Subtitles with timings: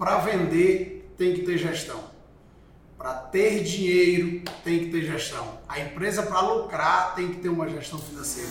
[0.00, 2.02] para vender tem que ter gestão.
[2.96, 5.58] Para ter dinheiro tem que ter gestão.
[5.68, 8.48] A empresa para lucrar tem que ter uma gestão financeira.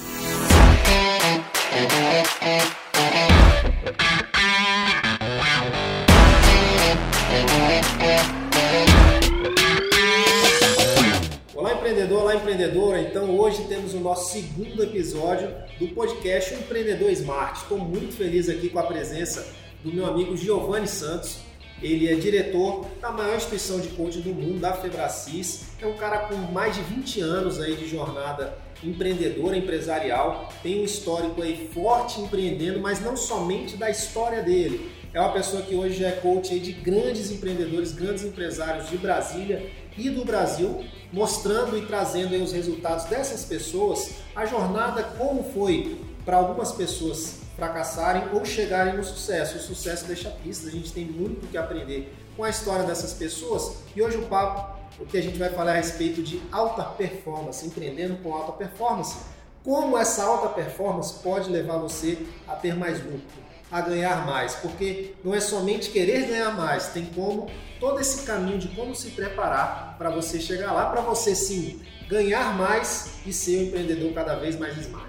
[11.56, 13.02] Olá empreendedor, olá empreendedora.
[13.02, 17.58] Então hoje temos o nosso segundo episódio do podcast Empreendedor Smart.
[17.58, 21.40] Estou muito feliz aqui com a presença do meu amigo Giovanni Santos.
[21.82, 25.68] Ele é diretor da maior instituição de coaching do mundo, da Febracis.
[25.82, 30.50] É um cara com mais de 20 anos aí de jornada empreendedora, empresarial.
[30.62, 34.92] Tem um histórico aí forte empreendendo, mas não somente da história dele.
[35.14, 39.72] É uma pessoa que hoje é coach aí de grandes empreendedores, grandes empresários de Brasília
[39.98, 45.98] e do Brasil, mostrando e trazendo aí os resultados dessas pessoas, a jornada como foi
[46.26, 49.58] para algumas pessoas fracassarem ou chegarem no sucesso.
[49.58, 53.78] O sucesso deixa pistas, a gente tem muito que aprender com a história dessas pessoas
[53.96, 57.66] e hoje o papo, o que a gente vai falar a respeito de alta performance,
[57.66, 59.18] empreendendo com alta performance.
[59.64, 65.14] Como essa alta performance pode levar você a ter mais lucro, a ganhar mais, porque
[65.24, 69.96] não é somente querer ganhar mais, tem como todo esse caminho de como se preparar
[69.98, 74.58] para você chegar lá, para você sim ganhar mais e ser um empreendedor cada vez
[74.58, 75.09] mais smart.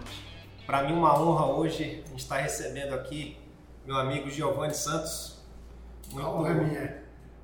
[0.71, 3.37] Para mim, uma honra hoje estar recebendo aqui
[3.85, 5.43] meu amigo Giovanni Santos.
[6.13, 7.03] Muito, honra minha.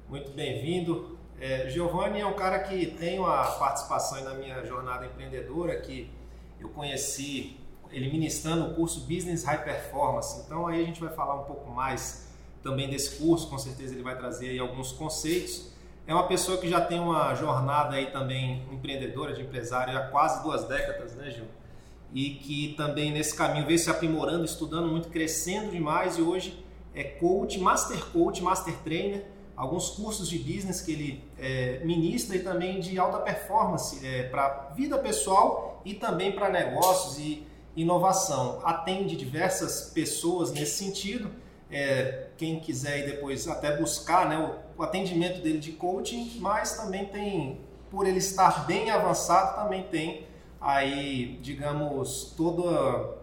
[0.09, 1.19] Muito bem-vindo.
[1.41, 6.09] É, Giovanni é um cara que tem uma participação na minha jornada empreendedora, que
[6.61, 7.59] eu conheci
[7.91, 10.45] ele ministrando o curso Business High Performance.
[10.47, 12.29] Então aí a gente vai falar um pouco mais
[12.63, 15.73] também desse curso, com certeza ele vai trazer aí alguns conceitos.
[16.07, 20.45] É uma pessoa que já tem uma jornada aí também empreendedora, de empresário, há quase
[20.45, 21.47] duas décadas, né, Gil?
[22.15, 27.05] E que também nesse caminho veio se aprimorando, estudando muito, crescendo demais e hoje é
[27.05, 32.81] coach, master coach, master trainer, alguns cursos de business que ele é, ministra e também
[32.81, 37.47] de alta performance é, para vida pessoal e também para negócios e
[37.77, 38.61] inovação.
[38.65, 41.31] Atende diversas pessoas nesse sentido.
[41.71, 47.07] É, quem quiser depois até buscar né, o, o atendimento dele de coaching, mas também
[47.07, 50.27] tem, por ele estar bem avançado, também tem
[50.67, 53.19] aí, digamos, toda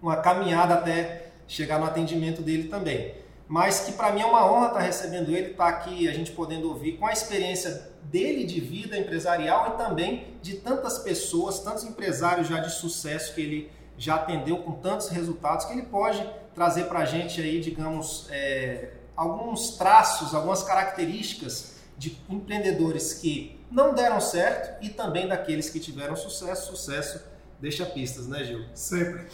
[0.00, 3.14] uma caminhada até chegar no atendimento dele também.
[3.46, 6.68] Mas que para mim é uma honra estar recebendo ele, estar aqui, a gente podendo
[6.68, 12.48] ouvir com a experiência dele de vida empresarial e também de tantas pessoas, tantos empresários
[12.48, 17.00] já de sucesso que ele já atendeu com tantos resultados, que ele pode trazer para
[17.00, 24.82] a gente aí, digamos, é, alguns traços, algumas características de empreendedores que não deram certo
[24.82, 26.74] e também daqueles que tiveram sucesso.
[26.74, 27.22] Sucesso
[27.60, 28.64] deixa pistas, né, Gil?
[28.74, 29.26] Sempre.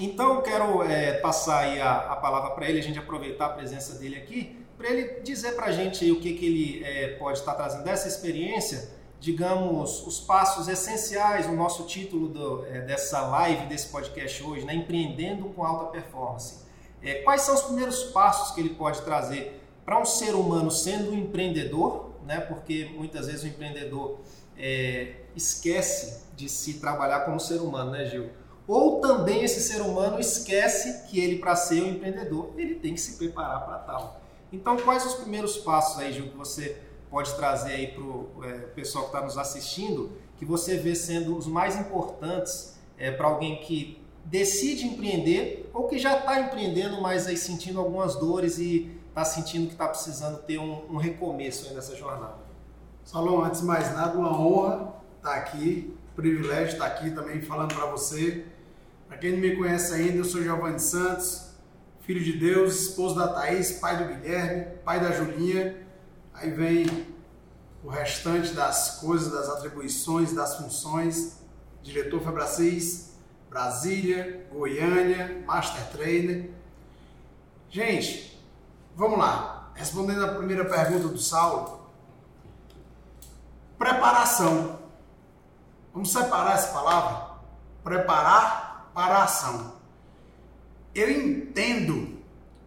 [0.00, 3.50] Então eu quero é, passar aí a, a palavra para ele, a gente aproveitar a
[3.50, 7.38] presença dele aqui, para ele dizer para a gente o que, que ele é, pode
[7.38, 13.66] estar trazendo dessa experiência, digamos, os passos essenciais, o nosso título do, é, dessa live,
[13.66, 16.60] desse podcast hoje, né, Empreendendo com Alta Performance.
[17.02, 21.10] É, quais são os primeiros passos que ele pode trazer para um ser humano sendo
[21.10, 22.40] um empreendedor, né?
[22.40, 24.20] porque muitas vezes o empreendedor
[24.56, 28.28] é, esquece de se trabalhar como ser humano, né, Gil?
[28.66, 33.00] Ou também esse ser humano esquece que ele, para ser um empreendedor, ele tem que
[33.00, 34.20] se preparar para tal.
[34.52, 36.76] Então, quais os primeiros passos aí, Gil, que você
[37.10, 41.34] pode trazer aí para o é, pessoal que está nos assistindo, que você vê sendo
[41.34, 47.26] os mais importantes é, para alguém que decide empreender ou que já está empreendendo, mas
[47.26, 51.96] aí sentindo algumas dores e está sentindo que está precisando ter um, um recomeço nessa
[51.96, 52.36] jornada?
[53.04, 57.74] Salom, antes de mais nada, uma honra estar tá aqui, privilégio estar aqui também falando
[57.74, 58.44] para você.
[59.06, 61.54] Para quem não me conhece ainda, eu sou Giovanni Santos,
[62.00, 65.76] filho de Deus, esposo da Thaís, pai do Guilherme, pai da Julinha.
[66.34, 66.86] Aí vem
[67.82, 71.38] o restante das coisas, das atribuições, das funções.
[71.82, 73.14] Diretor Febracis,
[73.48, 76.50] Brasília, Goiânia, Master Trainer.
[77.70, 78.37] Gente,
[78.98, 79.70] Vamos lá.
[79.76, 81.88] Respondendo a primeira pergunta do Saulo.
[83.78, 84.80] Preparação.
[85.94, 87.36] Vamos separar essa palavra?
[87.84, 89.74] Preparar para a ação.
[90.92, 92.18] Eu entendo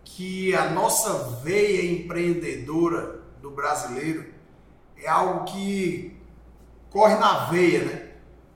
[0.05, 4.33] que a nossa veia empreendedora do brasileiro
[4.95, 6.17] é algo que
[6.89, 8.11] corre na veia, né?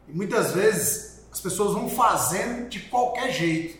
[0.07, 3.77] E muitas vezes as pessoas vão fazendo de qualquer jeito.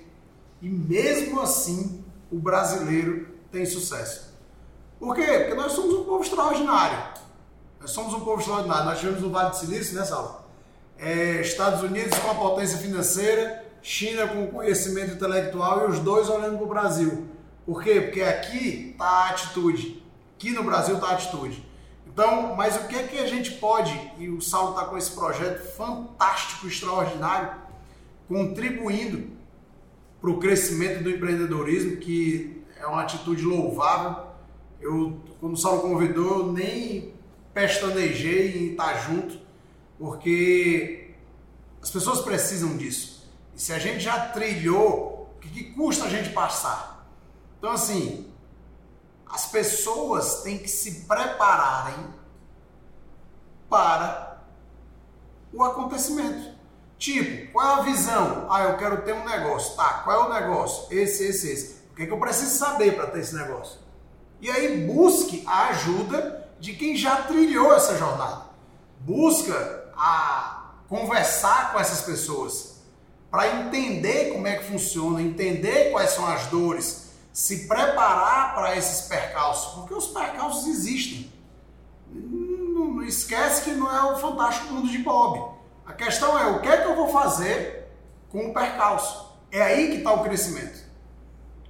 [0.62, 4.34] E mesmo assim, o brasileiro tem sucesso.
[5.00, 5.26] Por quê?
[5.26, 6.98] Porque nós somos um povo extraordinário.
[7.80, 8.86] Nós somos um povo extraordinário.
[8.86, 10.44] Nós tivemos o Vale do Silício, né, Saulo?
[10.98, 16.30] É, Estados Unidos com a potência financeira, China com o conhecimento intelectual e os dois
[16.30, 17.28] olhando para o Brasil.
[17.66, 18.02] Por quê?
[18.02, 20.04] Porque aqui está a atitude.
[20.36, 21.66] Aqui no Brasil está a atitude.
[22.08, 25.12] Então, mas o que é que a gente pode, e o Saulo está com esse
[25.12, 27.54] projeto fantástico, extraordinário,
[28.28, 29.32] contribuindo
[30.22, 34.28] para o crescimento do empreendedorismo, que é uma atitude louvável.
[34.80, 37.16] Eu, quando o Saulo convidou, eu nem
[37.54, 39.40] pestanejei em estar junto,
[39.98, 41.16] porque
[41.82, 43.28] as pessoas precisam disso.
[43.56, 47.08] E se a gente já trilhou, o que, que custa a gente passar?
[47.58, 48.32] Então, assim,
[49.28, 52.14] as pessoas têm que se prepararem
[53.68, 54.44] para
[55.52, 56.54] o acontecimento.
[57.00, 58.48] Tipo, qual é a visão?
[58.50, 59.76] Ah, eu quero ter um negócio.
[59.76, 60.88] Tá, qual é o negócio?
[60.96, 61.75] Esse, esse, esse.
[61.96, 63.80] O que, é que eu preciso saber para ter esse negócio?
[64.42, 68.48] E aí busque a ajuda de quem já trilhou essa jornada.
[69.00, 72.82] Busca a conversar com essas pessoas
[73.32, 79.08] para entender como é que funciona, entender quais são as dores, se preparar para esses
[79.08, 81.32] percalços, porque os percalços existem.
[82.12, 85.50] Não, esquece que não é o fantástico mundo de Bob.
[85.86, 87.90] A questão é o que é que eu vou fazer
[88.30, 89.34] com o percalço.
[89.50, 90.85] É aí que está o crescimento.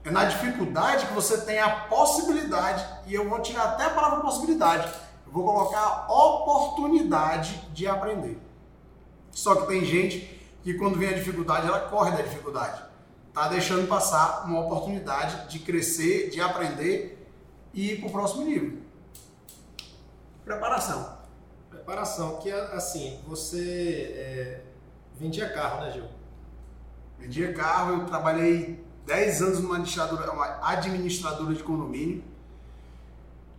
[0.06, 4.22] É na dificuldade que você tem a possibilidade, e eu vou tirar até a palavra
[4.22, 4.88] possibilidade,
[5.26, 8.40] eu vou colocar a oportunidade de aprender.
[9.32, 10.20] Só que tem gente
[10.62, 12.84] que quando vem a dificuldade, ela corre da dificuldade.
[13.30, 17.28] Está deixando passar uma oportunidade de crescer, de aprender
[17.74, 18.78] e ir para o próximo nível.
[20.44, 21.18] Preparação.
[21.70, 24.62] Preparação, que assim, você é,
[25.20, 26.06] vendia carro, né, Gil?
[27.18, 32.24] Vendia carro, eu trabalhei 10 anos numa administradora, administradora de condomínio.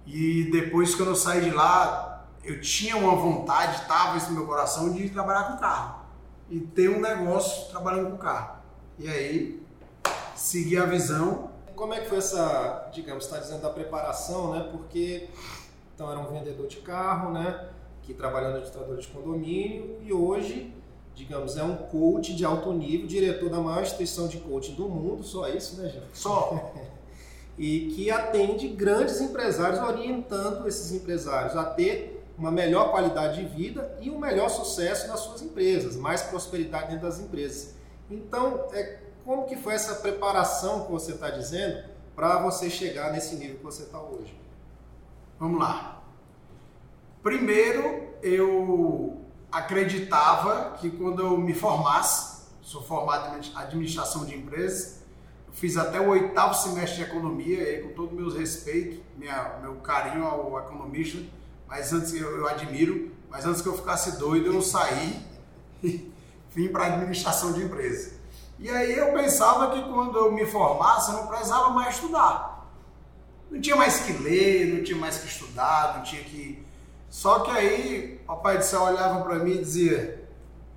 [0.07, 4.47] E depois que eu saí de lá, eu tinha uma vontade, estava isso no meu
[4.47, 6.07] coração, de trabalhar com carro.
[6.49, 8.59] E ter um negócio trabalhando com carro.
[8.99, 9.63] E aí,
[10.35, 11.51] segui a visão.
[11.75, 14.69] Como é que foi essa, digamos, está dizendo da preparação, né?
[14.71, 15.29] Porque
[15.95, 17.69] então era um vendedor de carro, né?
[18.07, 20.73] que trabalhou no administrador de condomínio e hoje,
[21.17, 25.25] digamos, é um coach de alto nível, diretor da maior instituição de coaching do mundo,
[25.25, 26.07] só isso, né, gente?
[26.13, 26.73] Só.
[27.59, 33.97] e que atende grandes empresários, orientando esses empresários a ter uma melhor qualidade de vida
[33.99, 37.75] e um melhor sucesso nas suas empresas, mais prosperidade dentro das empresas.
[38.11, 41.83] Então, é, como que foi essa preparação que você está dizendo
[42.15, 44.39] para você chegar nesse nível que você está hoje?
[45.41, 46.03] Vamos lá.
[47.23, 49.25] Primeiro, eu
[49.56, 55.00] acreditava que quando eu me formasse, sou formado em administração de empresas,
[55.53, 59.76] fiz até o oitavo semestre de economia, e com todo o meu respeito, minha, meu
[59.76, 61.19] carinho ao economista,
[61.67, 65.25] mas antes eu, eu admiro, mas antes que eu ficasse doido, eu saí
[65.82, 66.12] e
[66.52, 68.14] vim para administração de empresas.
[68.59, 72.67] E aí eu pensava que quando eu me formasse, eu não precisava mais estudar.
[73.50, 76.66] Não tinha mais que ler, não tinha mais que estudar, não tinha que
[77.17, 80.29] só que aí, o Papai do Céu olhava para mim e dizia: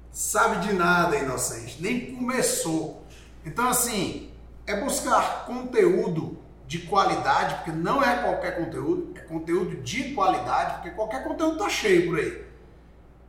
[0.09, 3.03] sabe de nada, inocente, nem começou.
[3.45, 4.31] Então, assim,
[4.65, 10.91] é buscar conteúdo de qualidade, porque não é qualquer conteúdo, é conteúdo de qualidade, porque
[10.91, 12.41] qualquer conteúdo tá cheio por aí.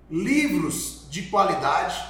[0.09, 2.01] Livros de qualidade,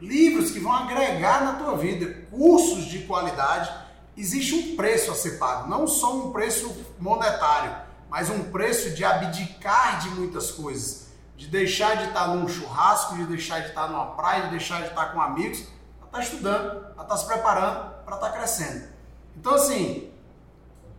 [0.00, 3.72] livros que vão agregar na tua vida, cursos de qualidade.
[4.16, 7.81] Existe um preço a ser pago, não só um preço monetário
[8.12, 13.24] mas um preço de abdicar de muitas coisas, de deixar de estar num churrasco, de
[13.24, 15.66] deixar de estar numa praia, de deixar de estar com amigos,
[15.98, 18.86] para estar estudando, para estar se preparando, para estar crescendo.
[19.34, 20.12] Então, assim,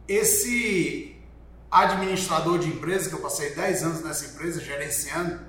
[0.07, 1.15] esse
[1.69, 5.39] administrador de empresa, que eu passei 10 anos nessa empresa gerenciando,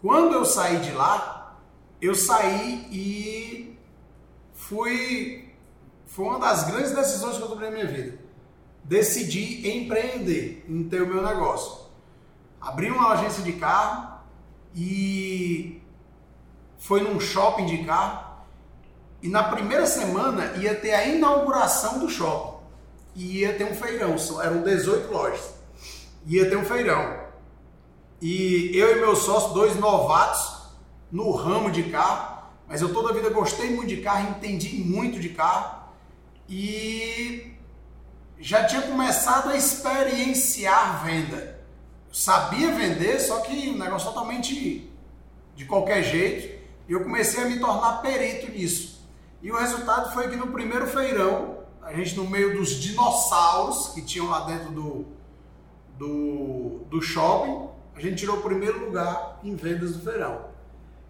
[0.00, 1.58] quando eu saí de lá,
[2.00, 3.76] eu saí e
[4.54, 5.52] fui.
[6.06, 8.27] Foi uma das grandes decisões que eu tomei na minha vida
[8.88, 11.86] decidi empreender em ter o meu negócio.
[12.58, 14.18] Abri uma agência de carro
[14.74, 15.80] e
[16.78, 18.26] foi num shopping de carro.
[19.22, 22.56] E na primeira semana ia ter a inauguração do shopping.
[23.14, 25.54] E ia ter um feirão, eram 18 lojas.
[26.26, 27.28] Ia ter um feirão.
[28.22, 30.62] E eu e meu sócio, dois novatos
[31.10, 35.20] no ramo de carro, mas eu toda a vida gostei muito de carro, entendi muito
[35.20, 35.88] de carro.
[36.48, 37.57] E
[38.40, 41.58] já tinha começado a experienciar venda.
[42.12, 44.90] sabia vender, só que um negócio totalmente
[45.54, 46.58] de qualquer jeito.
[46.88, 49.06] E eu comecei a me tornar perito nisso.
[49.42, 54.02] E o resultado foi que no primeiro feirão, a gente no meio dos dinossauros que
[54.02, 55.06] tinham lá dentro do,
[55.98, 60.46] do, do shopping, a gente tirou o primeiro lugar em vendas do feirão.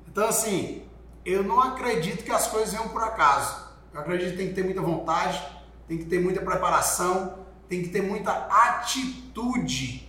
[0.07, 0.83] Então assim,
[1.25, 3.69] eu não acredito que as coisas venham por acaso.
[3.93, 5.41] Eu acredito que tem que ter muita vontade,
[5.89, 10.07] tem que ter muita preparação, tem que ter muita atitude.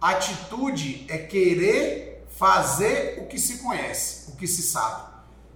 [0.00, 5.12] Atitude é querer fazer o que se conhece, o que se sabe.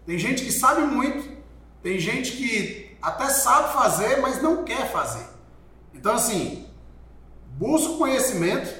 [0.07, 1.37] Tem gente que sabe muito,
[1.83, 5.27] tem gente que até sabe fazer, mas não quer fazer.
[5.93, 6.69] Então, assim,
[7.59, 8.73] busca o conhecimento,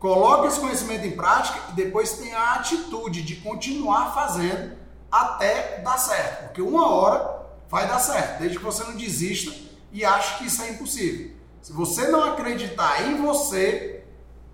[0.00, 4.76] coloque esse conhecimento em prática e depois tenha a atitude de continuar fazendo
[5.10, 6.46] até dar certo.
[6.46, 9.52] Porque uma hora vai dar certo, desde que você não desista
[9.92, 11.36] e ache que isso é impossível.
[11.60, 14.04] Se você não acreditar em você,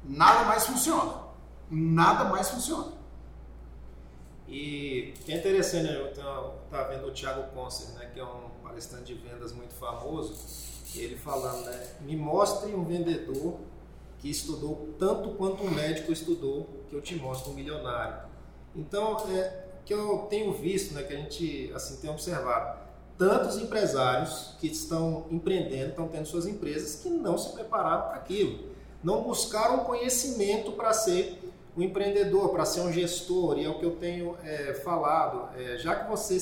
[0.04, 1.28] nada mais funciona.
[1.70, 2.92] Nada mais funciona.
[4.48, 5.96] E é interessante, né?
[5.96, 10.34] eu estava vendo o Thiago Concer, né, que é um palestrante de vendas muito famoso,
[10.94, 13.58] ele falando, né, me mostre um vendedor
[14.18, 18.26] que estudou tanto quanto um médico estudou, que eu te mostro um milionário.
[18.74, 22.87] Então, é que eu tenho visto, né, que a gente assim tem observado,
[23.18, 28.60] tantos empresários que estão empreendendo, estão tendo suas empresas que não se prepararam para aquilo,
[29.02, 31.36] não buscaram conhecimento para ser
[31.76, 35.76] um empreendedor, para ser um gestor, e é o que eu tenho é, falado, é,
[35.78, 36.36] já que você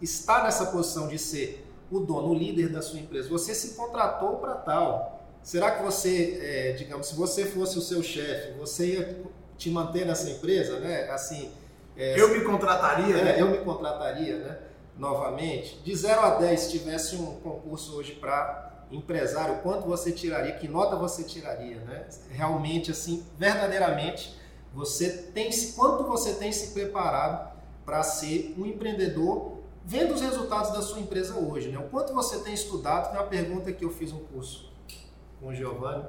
[0.00, 4.36] está nessa posição de ser o dono, o líder da sua empresa, você se contratou
[4.36, 5.20] para tal.
[5.42, 9.22] Será que você, é, digamos, se você fosse o seu chefe, você ia
[9.58, 11.10] te manter nessa empresa, né?
[11.10, 11.50] Assim,
[11.96, 13.40] é, eu me contrataria, é, né?
[13.40, 14.58] Eu me contrataria, né?
[15.02, 20.52] Novamente, de 0 a 10, se tivesse um concurso hoje para empresário, quanto você tiraria?
[20.52, 22.06] Que nota você tiraria, né?
[22.30, 24.38] Realmente, assim, verdadeiramente,
[24.72, 27.50] você tem quanto você tem se preparado
[27.84, 31.80] para ser um empreendedor vendo os resultados da sua empresa hoje, né?
[31.80, 33.10] O quanto você tem estudado?
[33.10, 34.72] Tem uma pergunta que eu fiz um curso
[35.40, 36.04] com o Giovanni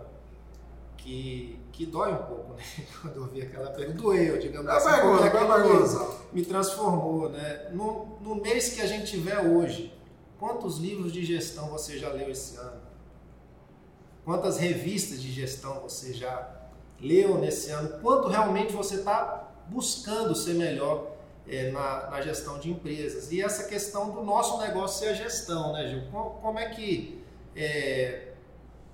[0.98, 2.64] que, que dói um pouco, né?
[3.02, 7.70] Quando eu vi aquela pergunta, doeu, digamos assim, pergunta, porque me transformou, né?
[7.72, 9.92] No, no mês que a gente tiver hoje,
[10.40, 12.80] quantos livros de gestão você já leu esse ano?
[14.24, 16.70] Quantas revistas de gestão você já
[17.02, 18.00] leu nesse ano?
[18.02, 21.12] Quanto realmente você está buscando ser melhor
[21.48, 23.32] é, na, na, gestão de empresas?
[23.32, 26.04] E essa questão do nosso negócio ser a gestão, né, Gil?
[26.12, 27.22] Como, como é que,
[27.56, 28.34] é,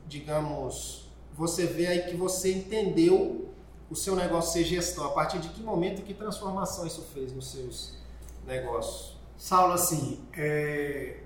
[0.08, 1.09] digamos,
[1.40, 3.50] você vê aí que você entendeu
[3.90, 5.06] o seu negócio ser gestão?
[5.06, 7.94] A partir de que momento e que transformação isso fez nos seus
[8.46, 9.18] negócios?
[9.38, 11.22] Saulo, assim, é...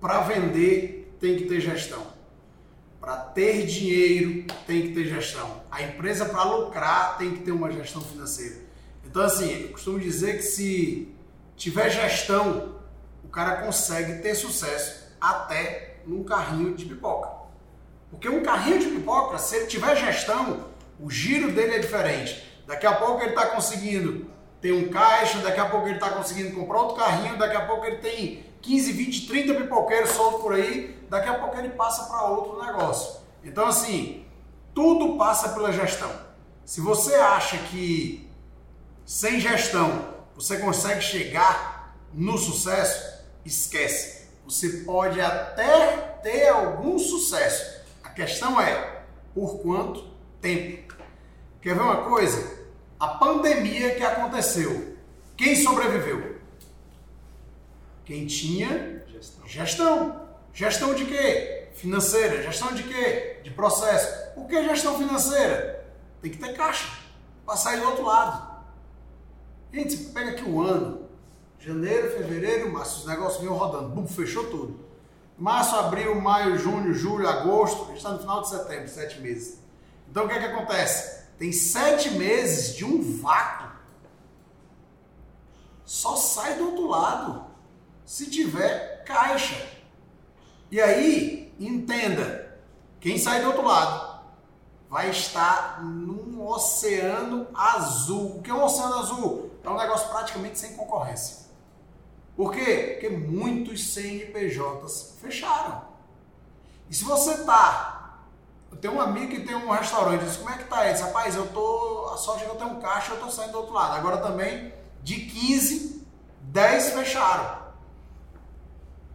[0.00, 2.06] para vender tem que ter gestão.
[3.00, 5.60] Para ter dinheiro tem que ter gestão.
[5.72, 8.58] A empresa para lucrar tem que ter uma gestão financeira.
[9.04, 11.12] Então, assim, eu costumo dizer que se
[11.56, 12.76] tiver gestão,
[13.24, 17.29] o cara consegue ter sucesso até num carrinho de pipoca.
[18.10, 20.66] Porque um carrinho de pipoca, se ele tiver gestão,
[20.98, 22.44] o giro dele é diferente.
[22.66, 26.54] Daqui a pouco ele está conseguindo ter um caixa, daqui a pouco ele está conseguindo
[26.54, 30.98] comprar outro carrinho, daqui a pouco ele tem 15, 20, 30 pipoqueiros soltos por aí,
[31.08, 33.20] daqui a pouco ele passa para outro negócio.
[33.42, 34.26] Então, assim,
[34.74, 36.10] tudo passa pela gestão.
[36.64, 38.30] Se você acha que
[39.04, 44.28] sem gestão você consegue chegar no sucesso, esquece.
[44.44, 47.79] Você pode até ter algum sucesso,
[48.10, 50.04] a questão é por quanto
[50.40, 50.96] tempo.
[51.62, 52.58] Quer ver uma coisa?
[52.98, 54.96] A pandemia que aconteceu,
[55.36, 56.40] quem sobreviveu?
[58.04, 59.46] Quem tinha gestão.
[59.46, 61.68] Gestão, gestão de quê?
[61.74, 62.42] Financeira.
[62.42, 63.38] Gestão de quê?
[63.44, 64.34] De processo.
[64.34, 65.86] Por que gestão financeira?
[66.20, 66.88] Tem que ter caixa
[67.46, 68.64] para sair do outro lado.
[69.72, 71.08] Gente, pega aqui o ano,
[71.60, 74.89] janeiro, fevereiro, março, os negócios vinham rodando, bum, fechou tudo.
[75.40, 79.58] Março, abril, maio, junho, julho, agosto, a gente está no final de setembro, sete meses.
[80.06, 81.24] Então o que é que acontece?
[81.38, 83.70] Tem sete meses de um vácuo.
[85.82, 87.46] Só sai do outro lado
[88.04, 89.66] se tiver caixa.
[90.70, 92.60] E aí, entenda,
[93.00, 94.20] quem sai do outro lado
[94.90, 98.36] vai estar num oceano azul.
[98.36, 99.50] O que é um oceano azul?
[99.64, 101.49] É um negócio praticamente sem concorrência.
[102.40, 102.92] Por quê?
[102.92, 105.84] Porque muitos CNPJs fecharam.
[106.88, 108.24] E se você tá.
[108.70, 111.02] Eu tenho um amigo que tem um restaurante, diz, como é que tá esse?
[111.02, 112.10] Rapaz, eu tô.
[112.14, 113.94] A sorte é que eu tenho um caixa, eu tô saindo do outro lado.
[113.94, 116.02] Agora também, de 15,
[116.40, 117.58] 10 fecharam.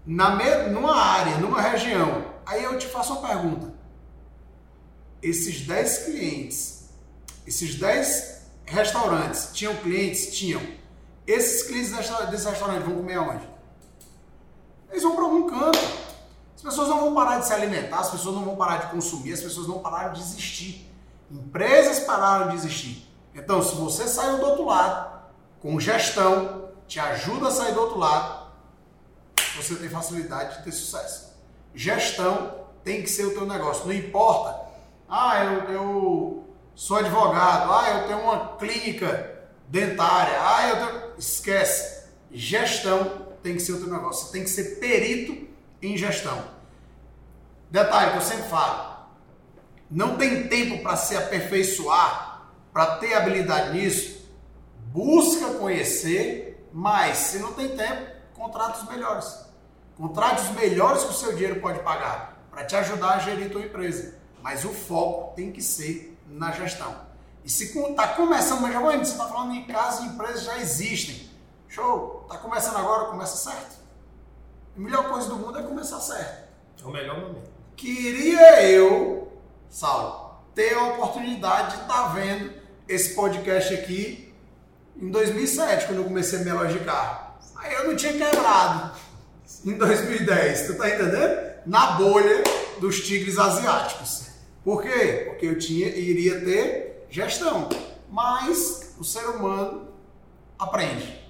[0.05, 0.69] Na me...
[0.69, 2.31] Numa área, numa região.
[2.45, 3.73] Aí eu te faço uma pergunta.
[5.19, 6.91] Esses 10 clientes,
[7.47, 10.37] esses 10 restaurantes, tinham clientes?
[10.37, 10.61] Tinham
[11.27, 11.91] esses clientes
[12.29, 13.47] desse restaurante vão comer aonde?
[14.89, 15.79] Eles vão para algum canto.
[16.55, 19.33] As pessoas não vão parar de se alimentar, as pessoas não vão parar de consumir,
[19.33, 20.91] as pessoas não pararam de existir.
[21.29, 23.07] Empresas pararam de existir.
[23.33, 25.19] Então, se você saiu do outro lado,
[25.61, 28.45] com gestão, te ajuda a sair do outro lado,
[29.55, 31.33] você tem facilidade de ter sucesso.
[31.73, 33.85] Gestão tem que ser o teu negócio.
[33.85, 34.65] Não importa.
[35.09, 37.71] Ah, eu, eu sou advogado.
[37.71, 40.37] Ah, eu tenho uma clínica dentária.
[40.39, 41.04] Ah, eu tenho...
[41.17, 42.05] Esquece.
[42.31, 44.25] Gestão tem que ser o teu negócio.
[44.25, 45.47] Você tem que ser perito
[45.81, 46.43] em gestão.
[47.69, 48.95] Detalhe que eu sempre falo.
[49.89, 54.29] Não tem tempo para se aperfeiçoar, para ter habilidade nisso.
[54.87, 59.45] Busca conhecer, mas se não tem tempo, contrata os melhores.
[59.95, 63.61] Contrate os melhores que o seu dinheiro pode pagar para te ajudar a gerir tua
[63.61, 64.15] empresa.
[64.41, 66.95] Mas o foco tem que ser na gestão.
[67.45, 71.29] E se está começando, mas já você está falando em casas e empresas já existem.
[71.67, 72.21] Show!
[72.23, 73.75] Está começando agora, começa certo.
[74.75, 76.49] A melhor coisa do mundo é começar certo.
[76.83, 77.51] É o melhor momento.
[77.75, 79.31] Queria eu,
[79.69, 82.51] Saulo, ter a oportunidade de estar tá vendo
[82.87, 84.33] esse podcast aqui
[84.99, 87.35] em 2007, quando eu comecei a me loja de carro.
[87.57, 88.97] Aí eu não tinha quebrado
[89.63, 91.61] em 2010, tu tá entendendo?
[91.67, 92.43] Na bolha
[92.79, 94.29] dos tigres asiáticos.
[94.63, 95.25] Por quê?
[95.27, 97.69] Porque eu tinha, iria ter gestão.
[98.09, 99.87] Mas o ser humano
[100.57, 101.21] aprende.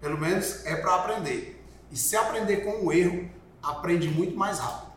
[0.00, 1.64] Pelo menos é para aprender.
[1.90, 3.30] E se aprender com o erro,
[3.62, 4.92] aprende muito mais rápido.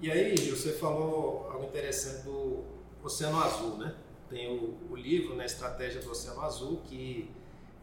[0.00, 2.62] E aí, você falou algo interessante do
[3.02, 3.96] Oceano Azul, né?
[4.30, 7.28] Tem o, o livro, né, Estratégia do Oceano Azul, que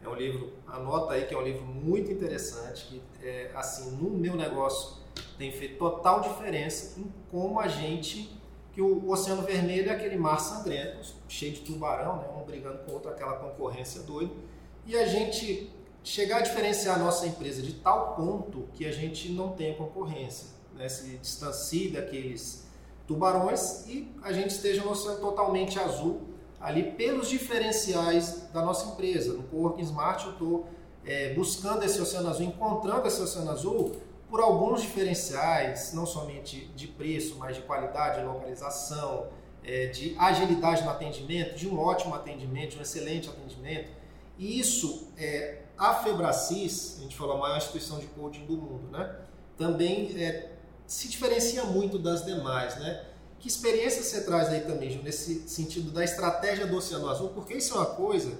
[0.02, 4.08] é um livro, anota aí que é um livro muito interessante, que é, assim, no
[4.08, 4.98] meu negócio
[5.36, 8.34] tem feito total diferença em como a gente,
[8.76, 12.92] que o Oceano Vermelho é aquele mar sangrento, cheio de tubarão, né, um brigando com
[12.92, 14.34] outro, aquela concorrência doida,
[14.84, 15.72] e a gente
[16.04, 20.48] chegar a diferenciar a nossa empresa de tal ponto que a gente não tenha concorrência,
[20.74, 22.66] né, se distancie daqueles
[23.06, 26.20] tubarões e a gente esteja no oceano totalmente azul,
[26.60, 29.32] ali pelos diferenciais da nossa empresa.
[29.32, 30.66] No Coworking Smart eu estou
[31.02, 33.96] é, buscando esse oceano azul, encontrando esse oceano azul
[34.28, 39.28] por alguns diferenciais, não somente de preço, mas de qualidade, de localização,
[39.62, 43.90] é, de agilidade no atendimento, de um ótimo atendimento, de um excelente atendimento.
[44.38, 48.90] E isso, é, a Febracis, a gente falou a maior instituição de coaching do mundo,
[48.90, 49.16] né?
[49.56, 50.52] também é,
[50.86, 52.76] se diferencia muito das demais.
[52.76, 53.04] Né?
[53.38, 57.30] Que experiência você traz aí também, nesse sentido da estratégia do Oceano Azul?
[57.30, 58.38] Porque isso é uma coisa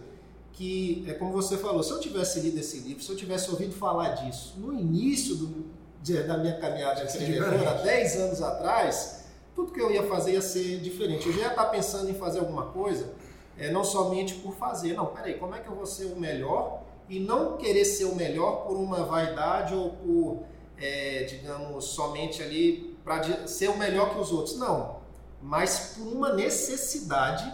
[0.52, 3.74] que, é como você falou, se eu tivesse lido esse livro, se eu tivesse ouvido
[3.74, 5.66] falar disso no início do,
[6.06, 9.24] de, da minha caminhada de empreendedora, 10 anos atrás,
[9.56, 11.26] tudo que eu ia fazer ia ser diferente.
[11.26, 13.12] Eu já ia estar pensando em fazer alguma coisa,
[13.58, 14.94] é, não somente por fazer.
[14.94, 16.84] Não, peraí, como é que eu vou ser o melhor?
[17.08, 20.44] E não querer ser o melhor por uma vaidade ou por,
[20.78, 24.56] é, digamos, somente ali para ser o melhor que os outros.
[24.58, 25.00] Não,
[25.42, 27.52] mas por uma necessidade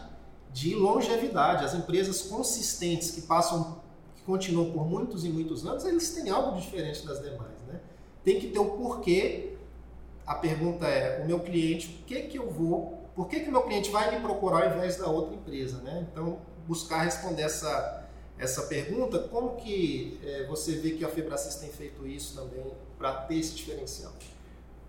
[0.53, 1.65] de longevidade.
[1.65, 3.81] As empresas consistentes que passam,
[4.15, 7.62] que continuam por muitos e muitos anos, eles têm algo diferente das demais?
[8.25, 9.55] Tem que ter o porquê.
[10.27, 13.03] A pergunta é: o meu cliente, o que que eu vou?
[13.15, 16.07] Por que que o meu cliente vai me procurar ao invés da outra empresa, né?
[16.11, 18.01] Então, buscar responder essa
[18.39, 22.65] essa pergunta, como que é, você vê que a Febracis tem feito isso também
[22.99, 24.13] para ter esse diferencial?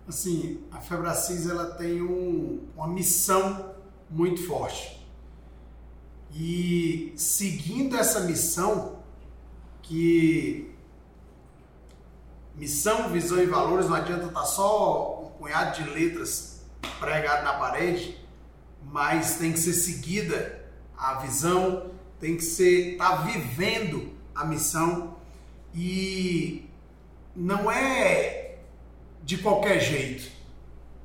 [0.06, 3.74] assim, a Febracis ela tem um, uma missão
[4.10, 5.02] muito forte.
[6.32, 8.98] E seguindo essa missão,
[9.82, 10.73] que
[12.54, 16.62] missão, visão e valores, não adianta estar tá só um punhado de letras
[16.98, 18.18] pregado na parede,
[18.82, 20.64] mas tem que ser seguida
[20.96, 21.90] a visão,
[22.20, 25.16] tem que ser estar tá vivendo a missão
[25.74, 26.68] e
[27.34, 28.58] não é
[29.22, 30.30] de qualquer jeito.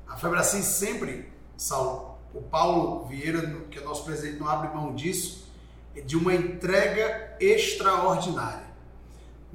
[0.08, 5.48] A Febracim sempre, Saulo, o Paulo Vieira, que é nosso presidente, não abre mão disso,
[5.96, 8.69] é de uma entrega extraordinária.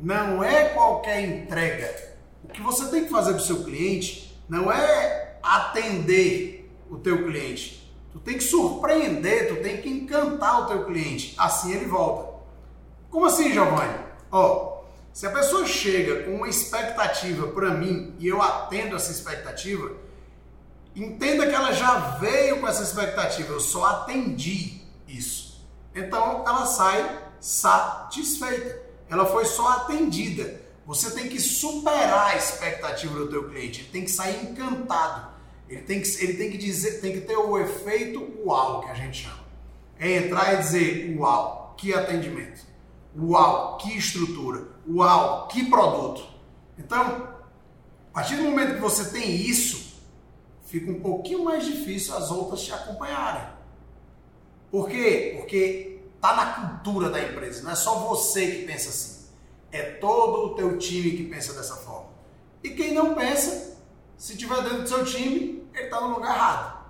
[0.04, 2.14] Não é qualquer entrega.
[2.44, 7.24] O que você tem que fazer para o seu cliente não é atender o teu
[7.24, 7.90] cliente.
[8.12, 11.34] Tu tem que surpreender, tu tem que encantar o teu cliente.
[11.38, 12.34] Assim ele volta.
[13.08, 13.98] Como assim, Giovanni?
[14.30, 19.90] Ó, se a pessoa chega com uma expectativa para mim e eu atendo essa expectativa,
[20.94, 25.66] entenda que ela já veio com essa expectativa, eu só atendi isso.
[25.94, 28.83] Então ela sai satisfeita.
[29.08, 30.62] Ela foi só atendida.
[30.86, 35.32] Você tem que superar a expectativa do teu cliente, ele tem que sair encantado.
[35.68, 38.94] Ele tem que, ele tem que dizer, tem que ter o efeito uau que a
[38.94, 39.44] gente chama.
[39.98, 42.66] É entrar e dizer uau, que atendimento.
[43.16, 44.68] Uau, que estrutura.
[44.88, 46.26] Uau, que produto.
[46.78, 47.28] Então,
[48.10, 49.94] a partir do momento que você tem isso,
[50.66, 53.48] fica um pouquinho mais difícil as outras te acompanharem.
[54.70, 55.36] Por quê?
[55.38, 55.93] Porque
[56.24, 59.26] tá na cultura da empresa, não é só você que pensa assim.
[59.70, 62.08] É todo o teu time que pensa dessa forma.
[62.62, 63.76] E quem não pensa,
[64.16, 66.84] se tiver dentro do seu time, ele está no lugar errado.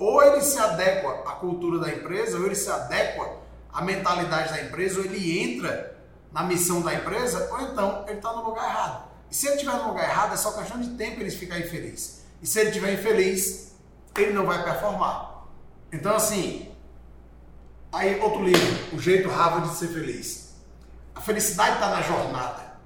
[0.00, 3.36] Ou ele se adequa à cultura da empresa, ou ele se adequa
[3.72, 5.96] à mentalidade da empresa, ou ele entra
[6.32, 9.08] na missão da empresa, ou então ele está no lugar errado.
[9.30, 12.24] E se ele estiver no lugar errado, é só questão de tempo ele ficar infeliz.
[12.42, 13.76] E se ele estiver infeliz,
[14.16, 15.44] ele não vai performar.
[15.92, 16.74] Então, assim,
[17.96, 20.54] aí outro livro, O Jeito Harvard de Ser Feliz.
[21.14, 22.76] A felicidade está na jornada.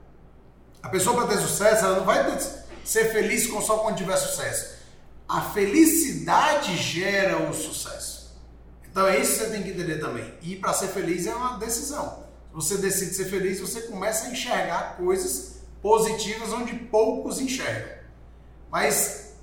[0.83, 2.41] A pessoa para ter sucesso, ela não vai ter,
[2.85, 4.79] ser feliz só quando tiver sucesso.
[5.29, 8.39] A felicidade gera o sucesso.
[8.91, 10.33] Então é isso que você tem que entender também.
[10.43, 12.25] E para ser feliz é uma decisão.
[12.49, 17.99] Se você decide ser feliz, você começa a enxergar coisas positivas onde poucos enxergam.
[18.71, 19.35] Mas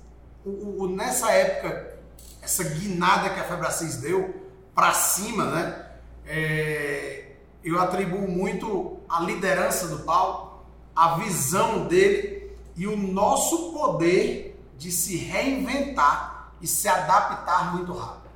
[0.44, 1.98] o, o, nessa época,
[2.42, 4.47] essa guinada que a Febracis deu
[4.78, 5.86] para cima, né?
[6.24, 7.32] É,
[7.64, 10.62] eu atribuo muito a liderança do Paulo,
[10.94, 18.30] a visão dele e o nosso poder de se reinventar e se adaptar muito rápido.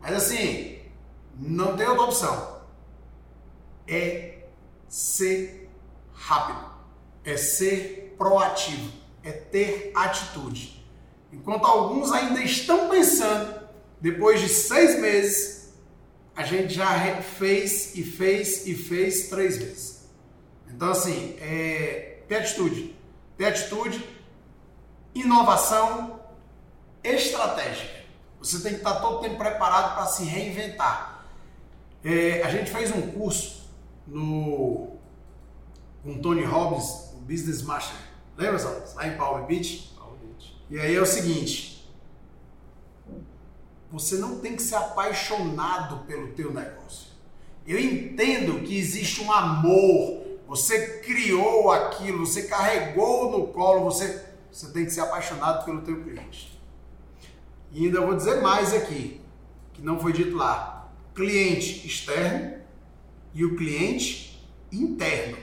[0.00, 0.78] Mas assim,
[1.34, 2.60] não tem outra opção.
[3.88, 4.44] É
[4.88, 5.68] ser
[6.14, 6.64] rápido
[7.24, 8.92] é ser proativo,
[9.24, 10.86] é ter atitude.
[11.32, 13.66] Enquanto alguns ainda estão pensando,
[14.00, 15.55] depois de seis meses,
[16.36, 20.10] a gente já fez e fez e fez três vezes.
[20.68, 22.94] Então, assim, é, ter atitude.
[23.38, 24.06] Ter atitude,
[25.14, 26.20] inovação,
[27.02, 28.04] estratégica.
[28.38, 31.24] Você tem que estar todo tempo preparado para se reinventar.
[32.04, 33.70] É, a gente fez um curso
[34.06, 34.96] no
[36.02, 37.96] com Tony Robbins Business Master.
[38.36, 38.94] Lembra, só?
[38.94, 39.92] Lá em Palm Beach?
[39.98, 40.56] Palm Beach.
[40.70, 41.75] E aí é o seguinte,
[43.90, 47.08] você não tem que ser apaixonado pelo teu negócio.
[47.66, 54.68] Eu entendo que existe um amor, você criou aquilo, você carregou no colo, você, você
[54.68, 56.60] tem que ser apaixonado pelo teu cliente.
[57.72, 59.20] E ainda vou dizer mais aqui,
[59.72, 60.88] que não foi dito lá.
[61.14, 62.60] Cliente externo
[63.34, 65.36] e o cliente interno.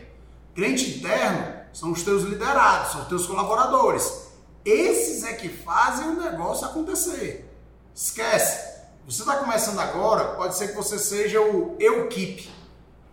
[0.56, 4.32] Cliente interno são os teus liderados, são os teus colaboradores.
[4.64, 7.53] Esses é que fazem o negócio acontecer.
[7.94, 8.74] Esquece.
[9.06, 12.50] Você está começando agora, pode ser que você seja o eu keep.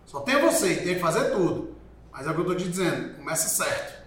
[0.05, 1.75] Só tem você e tem que fazer tudo.
[2.11, 4.01] Mas é o que eu estou te dizendo, comece certo.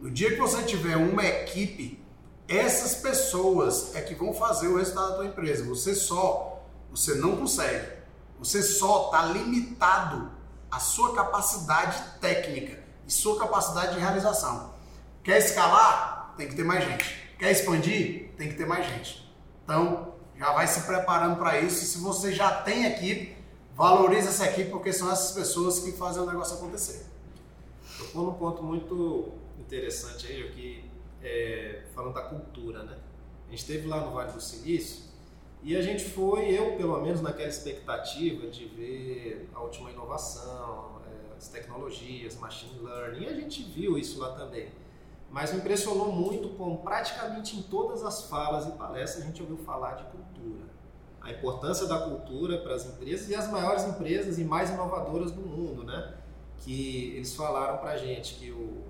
[0.00, 2.02] No dia que você tiver uma equipe,
[2.48, 5.64] essas pessoas é que vão fazer o resultado da tua empresa.
[5.64, 7.88] Você só, você não consegue.
[8.38, 10.30] Você só está limitado
[10.70, 14.74] à sua capacidade técnica e sua capacidade de realização.
[15.24, 16.34] Quer escalar?
[16.36, 17.34] Tem que ter mais gente.
[17.38, 18.30] Quer expandir?
[18.36, 19.25] Tem que ter mais gente.
[19.66, 21.84] Então, já vai se preparando para isso.
[21.84, 23.36] Se você já tem equipe,
[23.74, 27.04] valorize essa equipe, porque são essas pessoas que fazem o negócio acontecer.
[27.98, 30.84] Tocou num ponto muito interessante aí, aqui,
[31.20, 32.96] é, falando da cultura, né?
[33.48, 35.04] A gente esteve lá no Vale do Silício
[35.64, 41.00] e a gente foi, eu pelo menos, naquela expectativa de ver a última inovação,
[41.36, 44.68] as tecnologias, machine learning, e a gente viu isso lá também.
[45.36, 49.58] Mas me impressionou muito como praticamente em todas as falas e palestras a gente ouviu
[49.58, 50.64] falar de cultura.
[51.20, 55.42] A importância da cultura para as empresas e as maiores empresas e mais inovadoras do
[55.42, 56.14] mundo, né?
[56.60, 58.82] Que eles falaram para a gente que o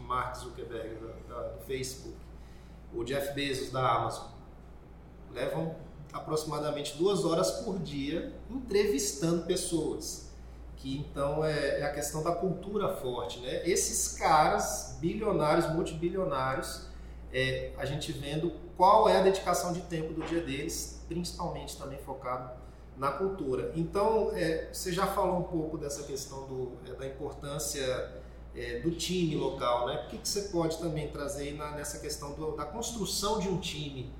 [0.00, 2.18] Mark Zuckerberg do Facebook,
[2.92, 4.26] o Jeff Bezos da Amazon,
[5.32, 5.74] levam
[6.12, 10.27] aproximadamente duas horas por dia entrevistando pessoas
[10.78, 13.68] que então é, é, a questão da cultura forte, né?
[13.68, 16.86] Esses caras bilionários, multibilionários,
[17.32, 21.98] é, a gente vendo qual é a dedicação de tempo do dia deles, principalmente também
[21.98, 22.50] focado
[22.96, 23.72] na cultura.
[23.74, 28.12] Então, é, você já falou um pouco dessa questão do, é, da importância
[28.54, 30.04] é, do time local, né?
[30.06, 33.58] O que, que você pode também trazer na, nessa questão do, da construção de um
[33.58, 34.12] time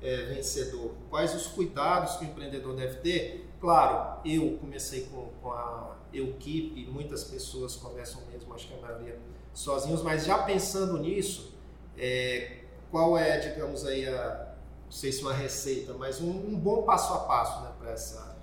[0.00, 0.92] é, vencedor?
[1.10, 3.50] Quais os cuidados que o empreendedor deve ter?
[3.60, 9.18] Claro, eu comecei com, com a Equipe, muitas pessoas começam mesmo, acho que a maioria
[9.54, 11.54] sozinhos, mas já pensando nisso,
[11.96, 16.82] é, qual é, digamos aí, a, não sei se uma receita, mas um, um bom
[16.82, 18.36] passo a passo né, para essa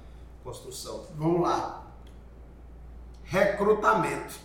[0.44, 1.06] construção?
[1.16, 1.88] Vamos lá.
[3.24, 4.36] Recrutamento.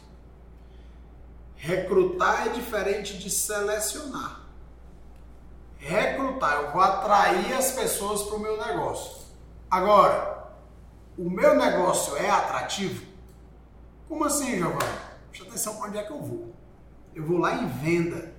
[1.56, 4.42] Recrutar é diferente de selecionar.
[5.78, 9.26] Recrutar, eu vou atrair as pessoas para o meu negócio.
[9.70, 10.52] Agora,
[11.16, 13.15] o meu negócio é atrativo?
[14.08, 14.98] Como assim, Giovanni?
[15.30, 16.54] Presta atenção para onde é que eu vou.
[17.14, 18.34] Eu vou lá em venda.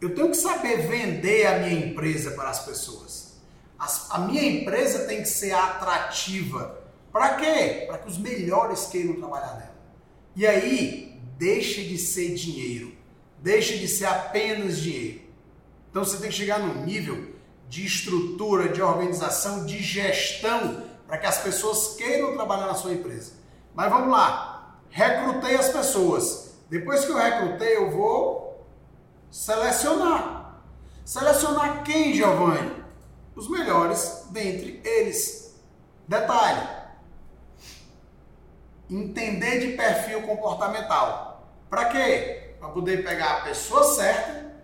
[0.00, 3.40] Eu tenho que saber vender a minha empresa para as pessoas.
[3.78, 6.82] a minha empresa tem que ser atrativa.
[7.12, 7.84] Para quê?
[7.86, 9.76] Para que os melhores queiram trabalhar nela.
[10.34, 12.94] E aí, deixe de ser dinheiro.
[13.38, 15.20] deixe de ser apenas dinheiro.
[15.90, 17.34] Então você tem que chegar num nível
[17.68, 23.32] de estrutura, de organização, de gestão, para que as pessoas queiram trabalhar na sua empresa.
[23.76, 26.56] Mas vamos lá, recrutei as pessoas.
[26.70, 28.66] Depois que eu recrutei, eu vou
[29.30, 30.62] selecionar.
[31.04, 32.82] Selecionar quem, Giovanni?
[33.36, 35.54] Os melhores dentre eles.
[36.08, 36.66] Detalhe:
[38.90, 41.46] entender de perfil comportamental.
[41.68, 42.54] Para quê?
[42.58, 44.56] Para poder pegar a pessoa certa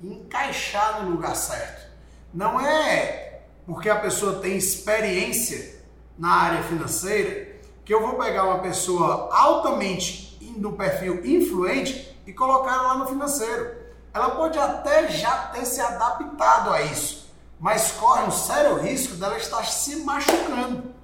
[0.00, 1.90] e encaixar no lugar certo.
[2.32, 5.82] Não é porque a pessoa tem experiência
[6.16, 7.53] na área financeira
[7.84, 13.06] que eu vou pegar uma pessoa altamente no perfil influente e colocar ela lá no
[13.06, 13.84] financeiro.
[14.12, 19.36] Ela pode até já ter se adaptado a isso, mas corre um sério risco dela
[19.36, 20.94] estar se machucando.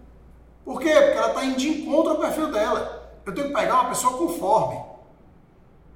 [0.65, 0.93] Por quê?
[0.93, 3.13] Porque ela está indo de encontro ao perfil dela.
[3.27, 4.81] Eu tenho que pegar uma pessoa conforme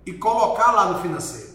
[0.05, 1.55] e colocar lá no financeiro.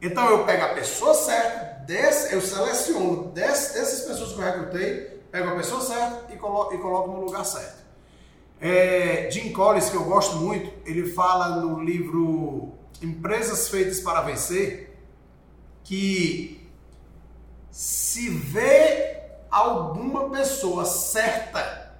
[0.00, 5.22] Então eu pego a pessoa certa, desse, eu seleciono desse, dessas pessoas que eu recrutei,
[5.30, 7.81] pego a pessoa certa e e coloco no lugar certo.
[8.64, 14.96] É, Jim Collins, que eu gosto muito, ele fala no livro Empresas Feitas para Vencer
[15.82, 16.64] que
[17.72, 19.20] se vê
[19.50, 21.92] alguma pessoa certa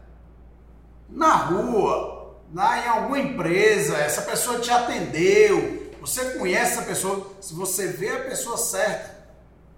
[1.09, 7.55] na rua, na, em alguma empresa, essa pessoa te atendeu, você conhece essa pessoa, se
[7.55, 9.27] você vê a pessoa certa,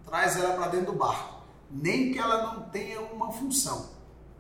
[0.05, 1.43] traz ela para dentro do barco.
[1.71, 3.89] Nem que ela não tenha uma função,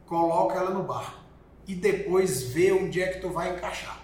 [0.04, 1.23] coloca ela no barco
[1.66, 3.98] e depois vê onde é que tu vai encaixar.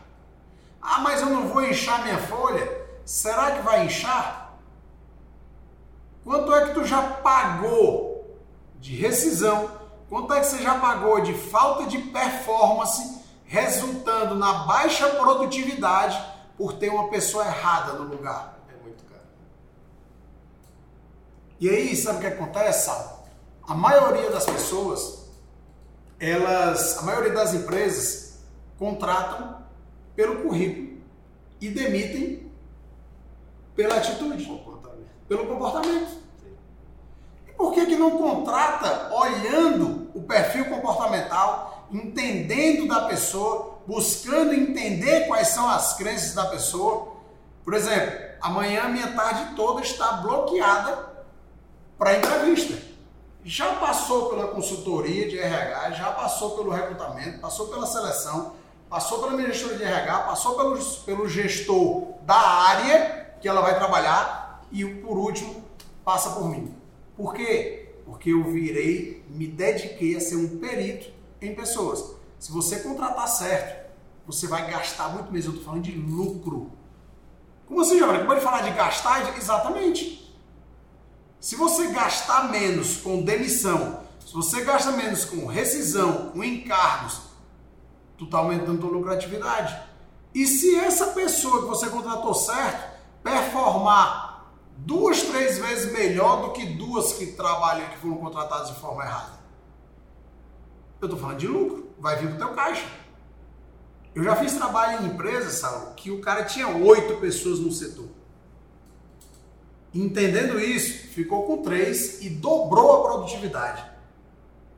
[0.81, 2.67] Ah, mas eu não vou inchar minha folha?
[3.05, 4.55] Será que vai inchar?
[6.25, 8.39] Quanto é que tu já pagou
[8.79, 9.71] de rescisão?
[10.09, 16.21] Quanto é que você já pagou de falta de performance, resultando na baixa produtividade
[16.57, 18.59] por ter uma pessoa errada no lugar?
[18.69, 19.23] É muito caro.
[21.59, 23.25] E aí, sabe o que acontece, Sal?
[23.67, 25.20] A maioria das pessoas
[26.21, 28.39] elas, a maioria das empresas
[28.79, 29.57] contratam
[30.15, 31.01] pelo currículo
[31.59, 32.53] e demitem
[33.75, 35.09] pela atitude, comportamento.
[35.27, 36.21] pelo comportamento.
[37.49, 45.27] E por que, que não contrata olhando o perfil comportamental, entendendo da pessoa, buscando entender
[45.27, 47.17] quais são as crenças da pessoa?
[47.65, 51.25] Por exemplo, amanhã minha tarde toda está bloqueada
[51.97, 52.90] para entrevista
[53.45, 58.55] já passou pela consultoria de RH, já passou pelo recrutamento, passou pela seleção,
[58.89, 63.77] passou pela minha gestora de RH, passou pelo, pelo gestor da área que ela vai
[63.77, 65.65] trabalhar e por último
[66.05, 66.75] passa por mim.
[67.17, 67.95] Por quê?
[68.05, 72.15] Porque eu virei, me dediquei a ser um perito em pessoas.
[72.39, 73.91] Se você contratar certo,
[74.27, 75.47] você vai gastar muito menos.
[75.47, 76.71] Eu estou falando de lucro.
[77.67, 78.27] Como assim, Giovanni?
[78.27, 79.37] Pode falar de gastar?
[79.37, 80.30] Exatamente.
[81.41, 87.23] Se você gastar menos com demissão, se você gasta menos com rescisão, com encargos,
[88.19, 89.77] tu está aumentando tua lucratividade.
[90.35, 96.67] E se essa pessoa que você contratou certo performar duas, três vezes melhor do que
[96.67, 99.41] duas que trabalham que foram contratadas de forma errada?
[101.01, 102.87] Eu estou falando de lucro, vai vir do teu caixa.
[104.15, 108.20] Eu já fiz trabalho em empresas, Saulo, que o cara tinha oito pessoas no setor.
[109.93, 113.85] Entendendo isso, ficou com três e dobrou a produtividade.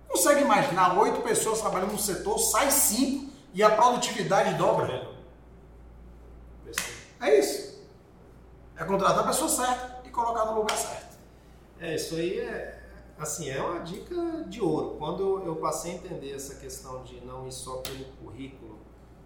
[0.09, 5.11] Consegue imaginar oito pessoas trabalhando no setor, sai cinco e a produtividade dobra?
[7.21, 7.83] É isso.
[8.77, 11.19] É contratar a pessoa certa e colocar no lugar certo.
[11.79, 12.83] É, isso aí é,
[13.19, 14.97] assim, é uma dica de ouro.
[14.99, 18.79] Quando eu passei a entender essa questão de não ir só pelo currículo,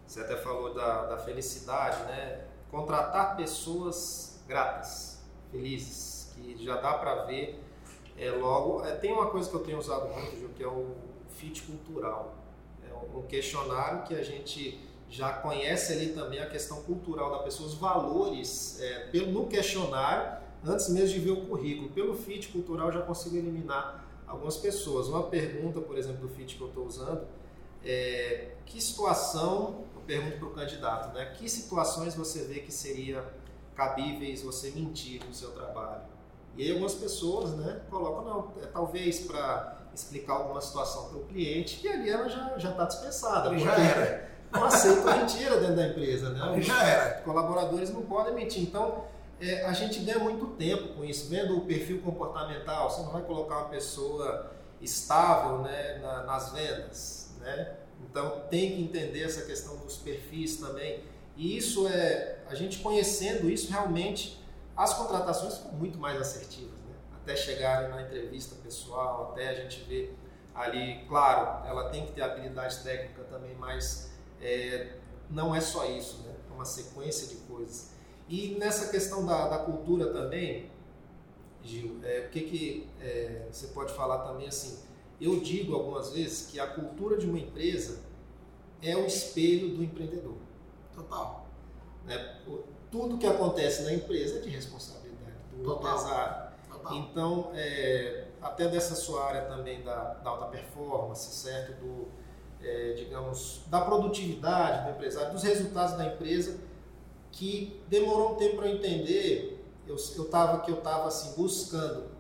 [0.04, 2.44] você até falou da, da felicidade, né?
[2.70, 5.15] Contratar pessoas gratas
[5.50, 7.60] felizes, que já dá para ver
[8.18, 8.84] é, logo.
[8.84, 10.94] É, tem uma coisa que eu tenho usado muito, que é o
[11.36, 12.34] fit cultural.
[12.88, 17.68] É um questionário que a gente já conhece ali também a questão cultural da pessoa,
[17.68, 21.90] os valores é, pelo, no questionário, antes mesmo de ver o currículo.
[21.90, 25.08] Pelo fit cultural já consigo eliminar algumas pessoas.
[25.08, 27.26] Uma pergunta, por exemplo, do fit que eu estou usando
[27.84, 31.26] é que situação, eu pergunto para o candidato, né?
[31.38, 33.24] Que situações você vê que seria
[33.76, 36.02] cabíveis você mentir no seu trabalho.
[36.56, 41.24] E aí algumas pessoas né, colocam, não, é, talvez para explicar alguma situação para o
[41.24, 43.56] cliente, e ali ela já está dispensada.
[43.58, 44.30] Já era.
[44.52, 46.30] Não aceita mentira dentro da empresa.
[46.30, 46.62] Né?
[46.62, 47.20] Já era.
[47.22, 48.62] Colaboradores não podem mentir.
[48.62, 49.04] Então,
[49.40, 52.90] é, a gente ganha muito tempo com isso, vendo o perfil comportamental.
[52.90, 57.34] Você não vai colocar uma pessoa estável né, na, nas vendas.
[57.40, 57.74] Né?
[58.08, 61.02] Então, tem que entender essa questão dos perfis também.
[61.36, 64.42] E isso é, a gente conhecendo isso realmente
[64.76, 66.94] as contratações são muito mais assertivas, né?
[67.14, 70.16] até chegar na entrevista pessoal, até a gente ver
[70.54, 74.96] ali, claro, ela tem que ter habilidade técnica também, mas é,
[75.30, 76.34] não é só isso, né?
[76.50, 77.90] é uma sequência de coisas.
[78.28, 80.70] E nessa questão da, da cultura também,
[81.62, 84.78] Gil, é, o que, que é, você pode falar também assim?
[85.20, 88.00] Eu digo algumas vezes que a cultura de uma empresa
[88.82, 90.36] é o espelho do empreendedor.
[90.94, 91.45] Total.
[92.06, 92.36] Né?
[92.90, 95.92] Tudo que acontece na empresa é de responsabilidade do Total.
[95.92, 96.46] empresário.
[96.70, 96.96] Total.
[96.96, 101.72] Então, é, até dessa sua área também da, da alta performance, certo?
[101.80, 102.08] Do,
[102.62, 106.58] é, digamos, da produtividade do empresário, dos resultados da empresa,
[107.32, 109.52] que demorou um tempo para entender.
[109.86, 112.16] Eu estava que eu estava assim buscando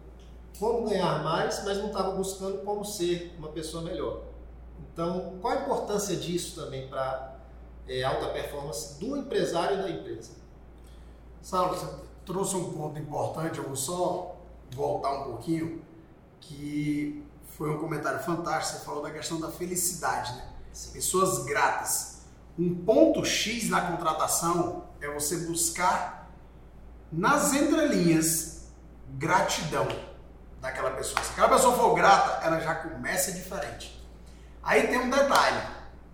[0.58, 4.22] como ganhar mais, mas não estava buscando como ser uma pessoa melhor.
[4.92, 7.35] Então, qual a importância disso também para
[7.88, 10.32] é, alta performance do empresário e da empresa?
[11.40, 11.86] Saulo, você
[12.24, 14.36] trouxe um ponto importante, eu vou só
[14.72, 15.82] voltar um pouquinho,
[16.40, 17.24] que
[17.56, 20.48] foi um comentário fantástico, você falou da questão da felicidade, né?
[20.92, 22.22] Pessoas gratas.
[22.58, 26.30] Um ponto X na contratação é você buscar
[27.10, 28.72] nas entrelinhas
[29.10, 29.86] gratidão
[30.60, 31.22] daquela pessoa.
[31.22, 34.04] Se aquela pessoa for grata, ela já começa diferente.
[34.62, 35.62] Aí tem um detalhe.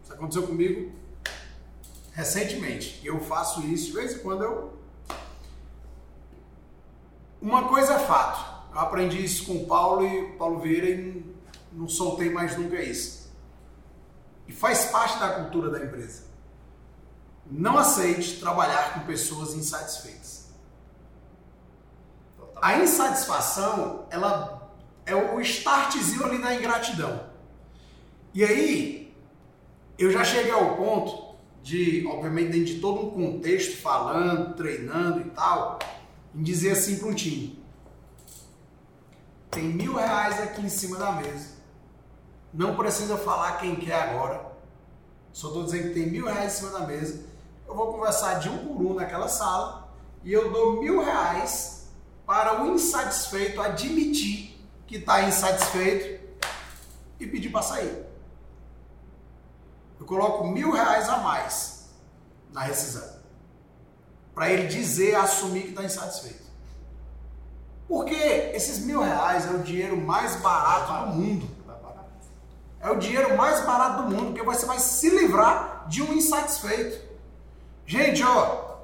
[0.02, 0.92] Isso aconteceu comigo
[2.12, 3.00] recentemente.
[3.04, 4.78] Eu faço isso de vez em quando eu.
[7.40, 8.52] Uma coisa é fato.
[8.72, 11.34] Eu aprendi isso com o Paulo e o Paulo Vieira e
[11.72, 13.30] não soltei mais nunca isso.
[14.46, 16.24] E faz parte da cultura da empresa.
[17.50, 20.50] Não aceite trabalhar com pessoas insatisfeitas.
[22.60, 24.70] A insatisfação, ela
[25.04, 27.28] é o startzinho ali da ingratidão.
[28.32, 29.14] E aí,
[29.98, 31.21] eu já cheguei ao ponto
[31.62, 35.78] de, obviamente, dentro de todo um contexto, falando, treinando e tal,
[36.34, 37.62] em dizer assim para um time:
[39.50, 41.52] tem mil reais aqui em cima da mesa.
[42.52, 44.52] Não precisa falar quem quer agora.
[45.32, 47.24] Só estou dizendo que tem mil reais em cima da mesa.
[47.66, 51.88] Eu vou conversar de um por um naquela sala e eu dou mil reais
[52.26, 56.22] para o insatisfeito admitir que está insatisfeito
[57.18, 58.11] e pedir para sair.
[60.02, 61.84] Eu coloco mil reais a mais
[62.50, 63.08] na rescisão.
[64.34, 66.42] Para ele dizer, assumir que está insatisfeito.
[67.86, 68.16] Porque
[68.52, 71.48] esses mil reais é o dinheiro mais barato do mundo.
[72.80, 77.00] É o dinheiro mais barato do mundo, porque você vai se livrar de um insatisfeito.
[77.86, 78.78] Gente, ó.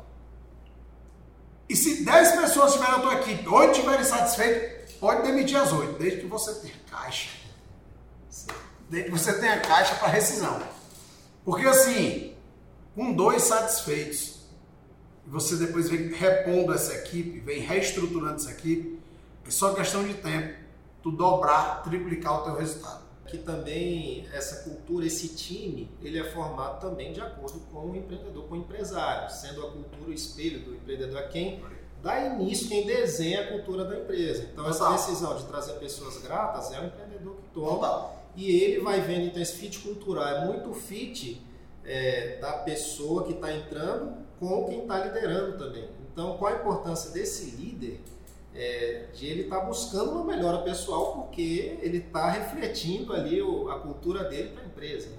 [1.69, 5.99] E se 10 pessoas estiverem na tua equipe, 8 estiverem satisfeitos, pode demitir as 8,
[5.99, 7.31] desde que você tenha caixa.
[8.89, 10.78] Desde que você tenha caixa para rescisão.
[11.49, 12.35] Porque assim,
[12.95, 14.41] com dois satisfeitos,
[15.27, 19.01] você depois vem repondo essa equipe, vem reestruturando essa equipe,
[19.47, 20.59] é só questão de tempo
[21.03, 23.03] tu dobrar, triplicar o teu resultado.
[23.27, 28.45] Que também essa cultura, esse time, ele é formado também de acordo com o empreendedor,
[28.47, 31.65] com o empresário, sendo a cultura o espelho do empreendedor, é quem
[32.03, 34.51] dá início, quem desenha a cultura da empresa.
[34.53, 34.93] Então Total.
[34.93, 37.71] essa decisão de trazer pessoas gratas é o empreendedor que toma.
[37.71, 41.45] Total e ele vai vendo, então esse fit cultural é muito fit
[41.85, 45.89] é, da pessoa que está entrando com quem está liderando também.
[46.13, 48.01] Então, qual a importância desse líder
[48.55, 53.69] é, de ele estar tá buscando uma melhora pessoal porque ele está refletindo ali o,
[53.71, 55.09] a cultura dele para a empresa.
[55.09, 55.17] Né?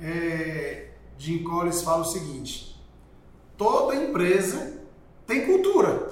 [0.00, 2.78] É, Jim Collins fala o seguinte:
[3.56, 4.78] toda empresa
[5.26, 6.10] tem cultura.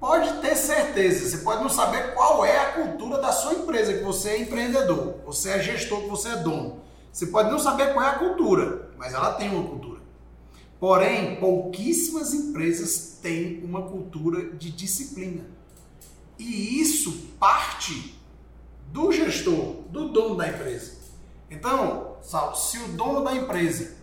[0.00, 4.02] Pode ter certeza, você pode não saber qual é a cultura da sua empresa, que
[4.02, 6.80] você é empreendedor, você é gestor, você é dono.
[7.12, 10.00] Você pode não saber qual é a cultura, mas ela tem uma cultura.
[10.78, 15.44] Porém, pouquíssimas empresas têm uma cultura de disciplina.
[16.38, 18.18] E isso parte
[18.86, 20.94] do gestor, do dono da empresa.
[21.50, 22.16] Então,
[22.54, 23.94] se o dono da empresa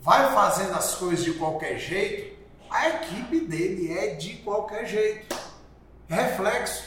[0.00, 2.37] vai fazendo as coisas de qualquer jeito,
[2.70, 5.36] a equipe dele é de qualquer jeito.
[6.08, 6.84] Reflexo.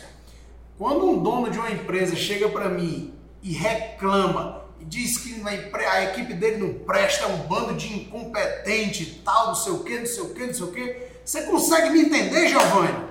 [0.77, 6.03] Quando um dono de uma empresa chega para mim e reclama e diz que a
[6.05, 10.05] equipe dele não presta, é um bando de incompetente tal, não sei o que, não
[10.05, 13.09] sei o que, não sei o que, você consegue me entender, Giovanni?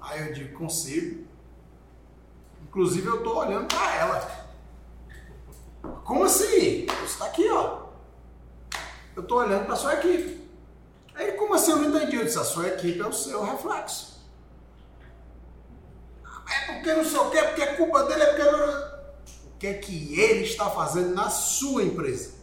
[0.00, 1.26] Aí eu digo, consigo.
[2.62, 4.48] Inclusive eu estou olhando para ela.
[6.04, 6.86] Como assim?
[7.04, 7.88] Está aqui, ó.
[9.16, 10.47] Eu estou olhando para sua equipe.
[11.18, 12.16] Aí, como assim eu não entendi?
[12.16, 14.24] Eu disse, a sua equipe é o seu reflexo.
[16.50, 18.98] É porque não sei o que, é porque é culpa dele, é porque...
[19.44, 22.34] O que é que ele está fazendo na sua empresa?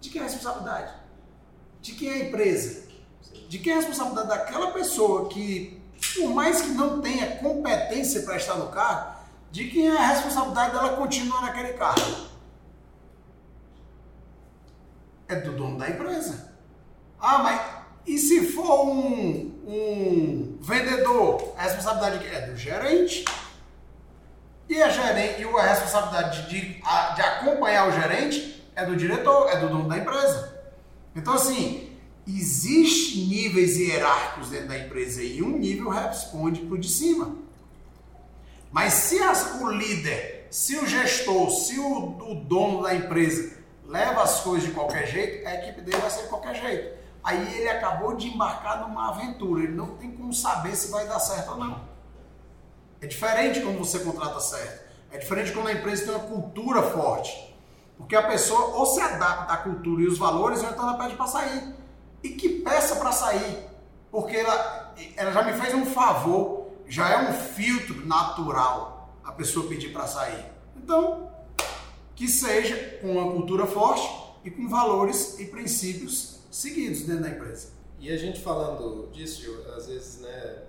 [0.00, 0.92] De quem é a responsabilidade?
[1.80, 2.84] De quem é a empresa?
[3.48, 5.80] de quem é a responsabilidade daquela pessoa que,
[6.16, 9.14] por mais que não tenha competência para estar no cargo,
[9.52, 12.26] de quem é a responsabilidade dela continuar naquele cargo?
[15.28, 16.53] É do dono da empresa.
[17.26, 17.60] Ah, mas
[18.06, 21.54] e se for um, um vendedor?
[21.56, 23.24] A responsabilidade é do gerente.
[24.68, 26.82] E a, gerente, a responsabilidade de, de,
[27.22, 30.54] acompanhar o gerente é do diretor, é do dono da empresa.
[31.16, 31.96] Então, assim,
[32.28, 37.36] existe níveis hierárquicos dentro da empresa e um nível responde para o de cima.
[38.70, 43.56] Mas se as, o líder, se o gestor, se o, o, dono da empresa
[43.86, 47.03] leva as coisas de qualquer jeito, a equipe dele vai ser de qualquer jeito.
[47.24, 51.18] Aí ele acabou de embarcar numa aventura, ele não tem como saber se vai dar
[51.18, 51.80] certo ou não.
[53.00, 54.84] É diferente quando você contrata certo.
[55.10, 57.56] É diferente quando a empresa tem uma cultura forte.
[57.96, 61.14] Porque a pessoa ou se adapta à cultura e os valores, ou então ela pede
[61.14, 61.74] para sair.
[62.22, 63.70] E que peça para sair.
[64.10, 69.66] Porque ela, ela já me fez um favor, já é um filtro natural a pessoa
[69.66, 70.44] pedir para sair.
[70.76, 71.30] Então,
[72.14, 74.06] que seja com uma cultura forte
[74.44, 77.72] e com valores e princípios seguidos dentro da empresa.
[77.98, 80.62] E a gente falando disso, às vezes, né,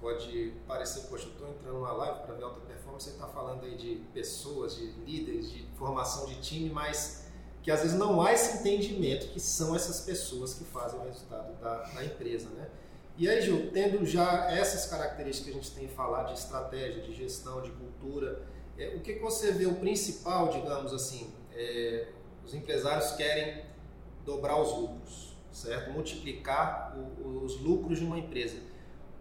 [0.00, 3.64] pode parecer, poxa, eu estou entrando numa live para ver alta performance, você está falando
[3.64, 7.24] aí de pessoas, de líderes, de formação de time, mas
[7.62, 11.52] que às vezes não há esse entendimento que são essas pessoas que fazem o resultado
[11.60, 12.68] da, da empresa, né?
[13.16, 17.12] E aí, Gil, tendo já essas características que a gente tem falado de estratégia, de
[17.12, 18.46] gestão, de cultura,
[18.78, 22.06] é, o que, que você vê o principal, digamos assim, é,
[22.44, 23.66] os empresários querem
[24.28, 25.90] dobrar os lucros, certo?
[25.92, 28.68] Multiplicar o, os lucros de uma empresa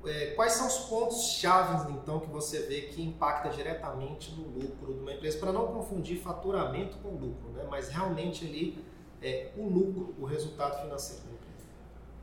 [0.06, 4.94] é, quais são os pontos chaves então que você vê que impacta diretamente no lucro
[4.94, 7.66] de uma empresa para não confundir faturamento com lucro, né?
[7.70, 8.84] Mas realmente ali
[9.22, 11.66] é o lucro, o resultado financeiro da empresa.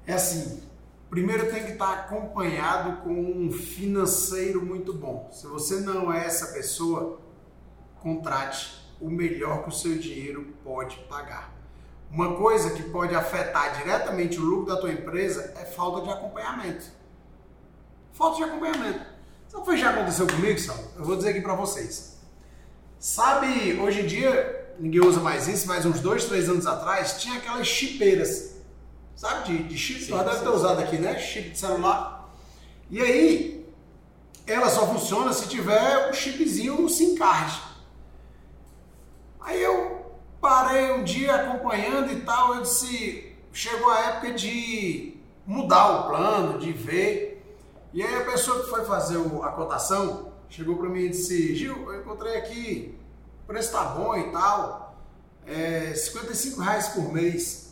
[0.07, 0.63] É assim,
[1.11, 5.29] primeiro tem que estar acompanhado com um financeiro muito bom.
[5.33, 7.21] Se você não é essa pessoa,
[8.01, 11.53] contrate o melhor que o seu dinheiro pode pagar.
[12.15, 16.85] Uma coisa que pode afetar diretamente o lucro da tua empresa é falta de acompanhamento.
[18.13, 19.05] Falta de acompanhamento.
[19.49, 20.79] Sabe o que já aconteceu comigo, Sal?
[20.97, 22.21] Eu vou dizer aqui para vocês.
[23.01, 27.37] Sabe, hoje em dia, ninguém usa mais isso, mas uns dois, três anos atrás, tinha
[27.37, 28.59] aquelas chipeiras.
[29.17, 30.05] Sabe, de, de chip?
[30.05, 31.19] Sim, deve ter usado aqui, né?
[31.19, 32.33] Chip de celular.
[32.91, 33.67] E aí,
[34.47, 37.61] ela só funciona se tiver o um chipzinho SIM card.
[39.41, 39.94] Aí eu
[40.45, 45.17] parei um dia acompanhando e tal, eu disse, chegou a época de
[45.47, 47.43] mudar o plano, de ver
[47.95, 51.91] e aí a pessoa que foi fazer a cotação chegou para mim e disse, Gil,
[51.91, 52.99] eu encontrei aqui,
[53.43, 54.95] o preço tá bom e tal,
[55.47, 57.71] é 55 reais por mês.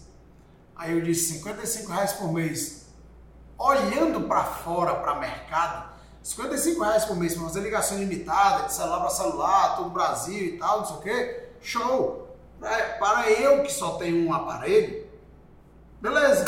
[0.74, 2.86] Aí eu disse, 55 reais por mês.
[3.58, 5.92] Olhando para fora, para mercado,
[6.22, 10.54] 55 reais por mês para fazer ligação limitada, de celular para celular, todo o Brasil
[10.54, 12.21] e tal, não sei o que, show.
[12.62, 15.04] Para eu que só tenho um aparelho,
[16.00, 16.44] beleza.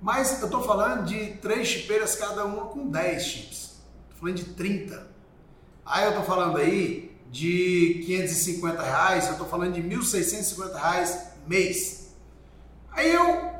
[0.00, 3.80] Mas eu estou falando de três chipeiras, cada uma com 10 chips.
[4.02, 5.06] Estou falando de 30.
[5.86, 12.14] Aí eu estou falando aí de 550 reais, eu estou falando de 1.650 reais mês.
[12.90, 13.52] Aí eu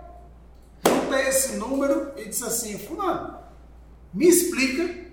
[0.87, 3.39] juntei esse número e disse assim, fulano,
[4.13, 5.11] me explica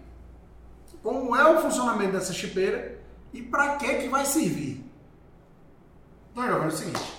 [1.02, 3.00] como é o funcionamento dessa chipeira
[3.32, 4.89] e para que que vai servir.
[6.40, 7.14] Então, é o seguinte,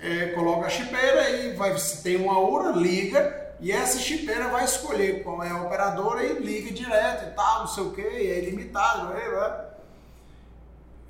[0.00, 4.64] é, coloca a chipeira e vai, se tem uma URA, liga e essa chipeira vai
[4.64, 8.38] escolher qual é a operadora e liga direto e tal, não sei o que, é
[8.38, 9.12] ilimitado.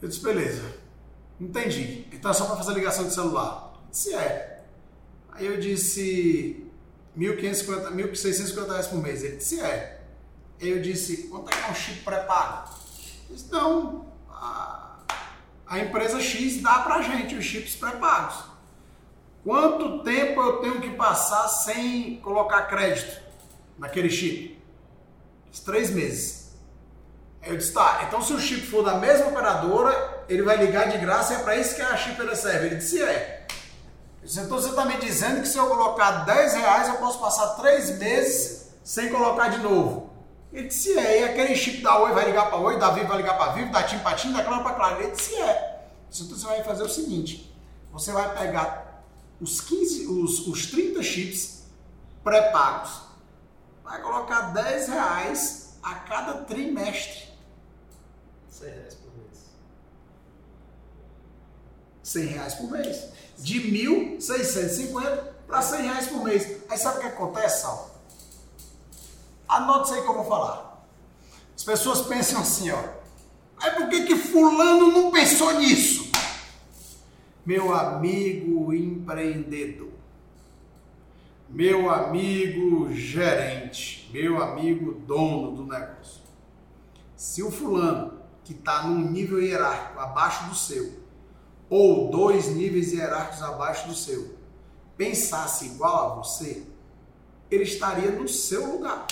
[0.00, 0.74] Eu disse, beleza,
[1.38, 2.06] entendi.
[2.10, 3.74] Então é só para fazer ligação de celular?
[3.92, 4.62] Se é.
[5.32, 6.66] Aí eu disse
[7.16, 9.22] 1.550, 1.650 reais por mês.
[9.22, 10.00] Ele disse, é.
[10.62, 12.74] Aí eu disse, quanto é que é um chip pré-pago?
[13.28, 14.87] Disse, não, a,
[15.68, 18.36] a empresa X dá pra gente os chips pré-pagos.
[19.44, 23.20] Quanto tempo eu tenho que passar sem colocar crédito
[23.78, 24.58] naquele chip?
[25.64, 26.52] Três meses.
[27.42, 30.88] Aí eu disse, tá, então se o chip for da mesma operadora, ele vai ligar
[30.88, 32.66] de graça é para isso que a chip serve.
[32.66, 33.46] Ele disse, é.
[34.22, 37.56] disse, então você está me dizendo que se eu colocar 10 reais, eu posso passar
[37.56, 40.10] três meses sem colocar de novo.
[40.52, 41.20] Ele disse, é.
[41.20, 43.70] E aquele chip da Oi vai ligar para Oi, da Vivo vai ligar para Vivo,
[43.70, 45.02] da TIM para TIM, da Claro para Claro.
[45.02, 45.84] Ele disse, é.
[46.10, 47.54] Então você vai fazer o seguinte,
[47.92, 49.04] você vai pegar
[49.40, 51.64] os, 15, os, os 30 chips
[52.24, 53.02] pré-pagos.
[53.84, 57.28] Vai colocar 10 reais a cada trimestre.
[58.50, 59.38] 100 reais por mês.
[62.02, 63.08] 100 reais por mês.
[63.38, 66.62] De 1.650 para 100 reais por mês.
[66.68, 67.97] Aí sabe o que acontece, Sal?
[69.48, 70.86] Anote isso aí que eu vou falar.
[71.56, 72.82] As pessoas pensam assim, ó.
[73.60, 76.10] Aí por que que fulano não pensou nisso?
[77.44, 79.88] Meu amigo empreendedor,
[81.48, 86.20] meu amigo gerente, meu amigo dono do negócio.
[87.16, 91.00] Se o fulano que está num nível hierárquico abaixo do seu,
[91.70, 94.36] ou dois níveis hierárquicos abaixo do seu,
[94.96, 96.62] pensasse igual a você,
[97.50, 99.06] ele estaria no seu lugar.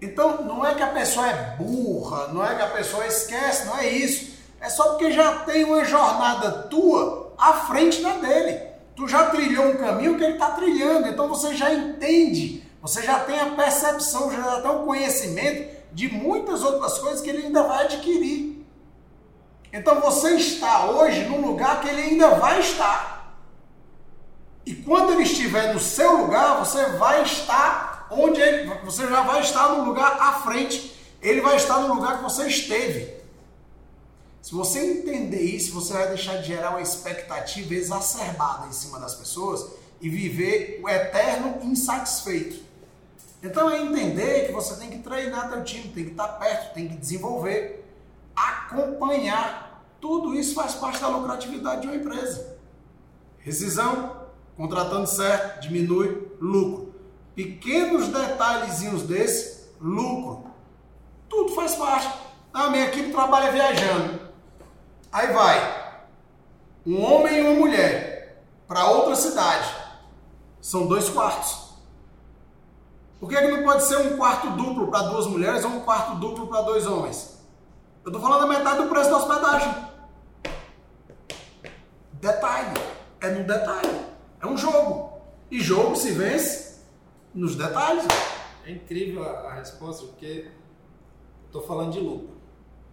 [0.00, 3.78] Então, não é que a pessoa é burra, não é que a pessoa esquece, não
[3.78, 4.36] é isso.
[4.60, 8.60] É só porque já tem uma jornada tua à frente da dele.
[8.94, 13.20] Tu já trilhou um caminho que ele está trilhando, então você já entende, você já
[13.20, 17.84] tem a percepção, já tem o conhecimento de muitas outras coisas que ele ainda vai
[17.84, 18.66] adquirir.
[19.72, 23.34] Então você está hoje num lugar que ele ainda vai estar.
[24.64, 29.40] E quando ele estiver no seu lugar, você vai estar onde ele, você já vai
[29.40, 33.14] estar no lugar à frente, ele vai estar no lugar que você esteve.
[34.42, 39.14] Se você entender isso, você vai deixar de gerar uma expectativa exacerbada em cima das
[39.14, 42.64] pessoas e viver o eterno insatisfeito.
[43.42, 46.88] Então é entender que você tem que treinar teu time, tem que estar perto, tem
[46.88, 47.84] que desenvolver,
[48.34, 49.84] acompanhar.
[50.00, 52.56] Tudo isso faz parte da lucratividade de uma empresa.
[53.38, 54.26] Rescisão,
[54.56, 56.85] contratando certo, diminui lucro
[57.36, 60.50] pequenos detalhezinhos desse, lucro.
[61.28, 62.10] Tudo faz parte.
[62.52, 64.18] A minha equipe trabalha viajando.
[65.12, 65.86] Aí vai
[66.86, 69.68] um homem e uma mulher para outra cidade.
[70.62, 71.66] São dois quartos.
[73.20, 76.16] Por que, que não pode ser um quarto duplo para duas mulheres ou um quarto
[76.16, 77.36] duplo para dois homens?
[78.04, 79.74] Eu estou falando a metade do preço da hospedagem.
[82.14, 82.80] Detalhe.
[83.20, 84.06] É no detalhe.
[84.40, 85.20] É um jogo.
[85.50, 86.65] E jogo se vence
[87.36, 88.04] nos detalhes.
[88.64, 90.48] É incrível a, a resposta, porque
[91.46, 92.34] estou falando de lucro,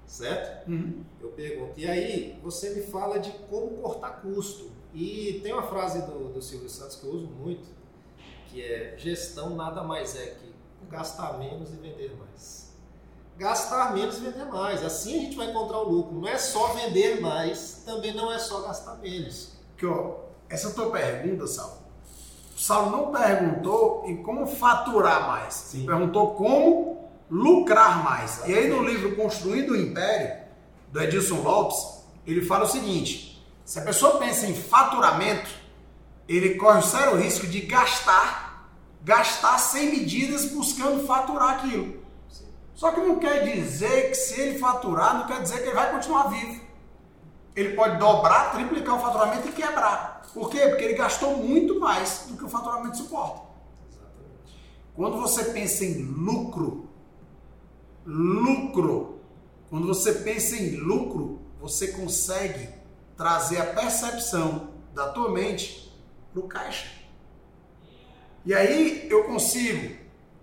[0.05, 0.69] certo?
[0.69, 1.03] Uhum.
[1.19, 4.71] Eu pergunto, e aí você me fala de como cortar custo.
[4.93, 7.67] E tem uma frase do, do Silvio Santos que eu uso muito,
[8.47, 10.53] que é gestão nada mais é que
[10.91, 12.71] gastar menos e vender mais.
[13.35, 14.83] Gastar menos e vender mais.
[14.83, 16.19] Assim a gente vai encontrar o lucro.
[16.19, 19.53] Não é só vender mais, também não é só gastar menos.
[19.75, 21.82] Que, ó, essa tua pergunta, Sal,
[22.63, 25.85] Saulo não perguntou em como faturar mais, Sim.
[25.85, 28.41] perguntou como lucrar mais.
[28.47, 30.43] E aí no livro Construindo o Império,
[30.87, 35.49] do Edilson Lopes, ele fala o seguinte: se a pessoa pensa em faturamento,
[36.25, 38.71] ele corre o sério risco de gastar,
[39.03, 42.01] gastar sem medidas buscando faturar aquilo.
[42.29, 42.45] Sim.
[42.73, 45.91] Só que não quer dizer que se ele faturar, não quer dizer que ele vai
[45.91, 46.61] continuar vivo.
[47.57, 50.12] Ele pode dobrar, triplicar o faturamento e quebrar.
[50.33, 50.67] Por quê?
[50.67, 53.41] Porque ele gastou muito mais do que o faturamento suporta.
[54.95, 56.89] Quando você pensa em lucro,
[58.05, 59.19] lucro,
[59.69, 62.69] quando você pensa em lucro, você consegue
[63.15, 65.91] trazer a percepção da tua mente
[66.31, 66.91] para o caixa.
[68.45, 69.95] E aí eu consigo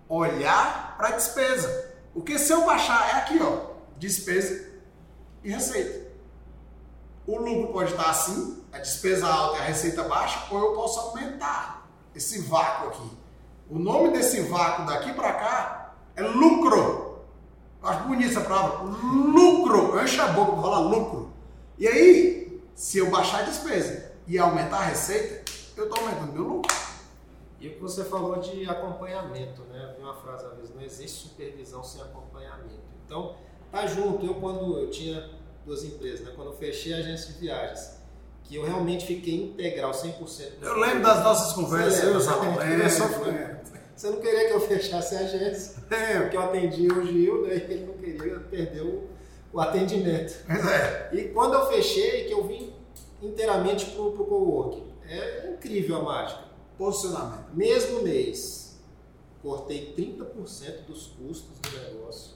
[0.09, 1.91] olhar para a despesa.
[2.13, 4.69] Porque se eu baixar, é aqui, ó, despesa
[5.43, 6.10] e receita.
[7.27, 10.99] O lucro pode estar assim, a despesa alta e a receita baixa, ou eu posso
[10.99, 13.11] aumentar esse vácuo aqui.
[13.69, 17.19] O nome desse vácuo daqui para cá é lucro.
[17.81, 18.83] Eu acho bonita essa palavra.
[18.83, 19.95] Lucro.
[19.95, 21.31] Eu encho a boca para falar lucro.
[21.77, 26.43] E aí, se eu baixar a despesa e aumentar a receita, eu estou aumentando meu
[26.43, 26.75] lucro.
[27.59, 29.95] E o que você falou de acompanhamento, né?
[29.99, 32.81] Uma frase uma vez, não existe supervisão sem acompanhamento.
[33.05, 33.35] Então,
[33.71, 34.25] tá junto.
[34.25, 35.29] Eu quando eu tinha
[35.65, 36.31] duas empresas, né?
[36.35, 37.97] Quando eu fechei a agência de viagens,
[38.43, 40.53] que eu realmente fiquei integral, 100%.
[40.61, 42.33] Eu lembro das nossas conversas, eu já
[43.95, 46.19] Você não queria que eu fechasse a agência, é.
[46.21, 47.55] porque eu atendi o Gil, né?
[47.55, 49.07] Ele não queria perder o,
[49.53, 50.33] o atendimento.
[50.49, 51.15] É.
[51.15, 52.73] E quando eu fechei, que eu vim
[53.21, 56.43] inteiramente para o coworking, é incrível a mágica.
[56.77, 57.53] Posicionamento.
[57.53, 58.79] Mesmo mês,
[59.41, 62.30] cortei 30% dos custos do negócio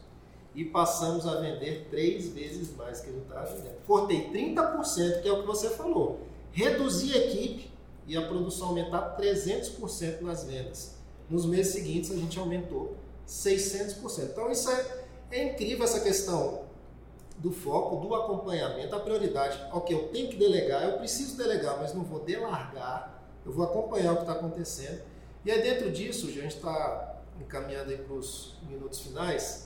[0.56, 3.76] e passamos a vender três vezes mais que a gente estava vendendo.
[3.86, 6.22] Cortei 30%, que é o que você falou.
[6.52, 7.70] Reduzi a equipe
[8.08, 10.96] e a produção aumentar 300% nas vendas.
[11.30, 12.96] Nos meses seguintes a gente aumentou
[13.28, 14.30] 600%.
[14.32, 16.64] Então isso é, é incrível essa questão
[17.38, 19.60] do foco, do acompanhamento, a prioridade.
[19.74, 24.14] Ok, eu tenho que delegar, eu preciso delegar, mas não vou delargar, eu vou acompanhar
[24.14, 25.02] o que está acontecendo.
[25.44, 29.65] E aí dentro disso, a gente está encaminhando para os minutos finais,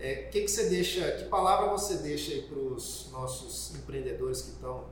[0.00, 4.50] é, que, que você deixa, que palavra você deixa aí para os nossos empreendedores que
[4.50, 4.84] estão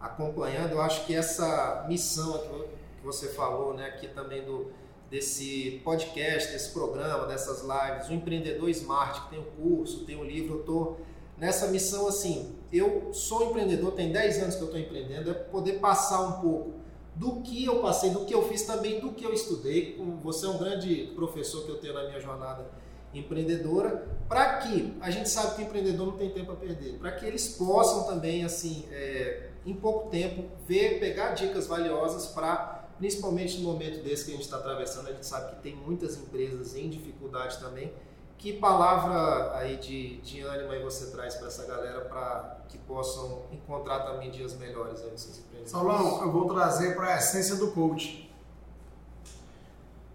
[0.00, 0.72] acompanhando?
[0.72, 4.70] Eu acho que essa missão que você falou, né, aqui também do
[5.10, 10.24] desse podcast, desse programa, dessas lives, o empreendedor smart que tem o curso, tem o
[10.24, 10.96] livro, eu tô
[11.36, 15.74] nessa missão assim, eu sou empreendedor, tem 10 anos que eu estou empreendendo, é poder
[15.74, 16.74] passar um pouco
[17.14, 19.98] do que eu passei, do que eu fiz também, do que eu estudei.
[20.22, 22.70] Você é um grande professor que eu tenho na minha jornada
[23.14, 27.12] empreendedora, para que a gente sabe que o empreendedor não tem tempo a perder, para
[27.12, 33.58] que eles possam também, assim, é, em pouco tempo, ver, pegar dicas valiosas para, principalmente
[33.58, 36.74] no momento desse que a gente está atravessando, a gente sabe que tem muitas empresas
[36.76, 37.92] em dificuldade também.
[38.36, 43.42] Que palavra aí de, de ânimo aí você traz para essa galera para que possam
[43.50, 45.72] encontrar também dias melhores aí nesses empreendedores?
[45.72, 48.32] Saulão, eu vou trazer para a essência do coach.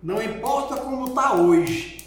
[0.01, 2.02] Não importa como está hoje,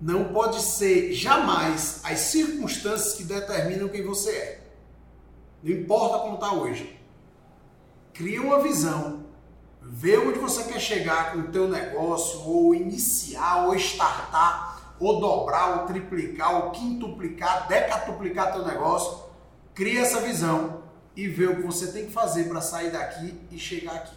[0.00, 4.60] não pode ser jamais as circunstâncias que determinam quem você é.
[5.62, 6.98] Não importa como está hoje.
[8.14, 9.26] Cria uma visão.
[9.82, 15.80] Vê onde você quer chegar com o teu negócio, ou iniciar, ou startar, ou dobrar,
[15.80, 19.24] ou triplicar, ou quintuplicar, decatuplicar teu negócio.
[19.74, 20.82] Cria essa visão
[21.14, 24.16] e vê o que você tem que fazer para sair daqui e chegar aqui.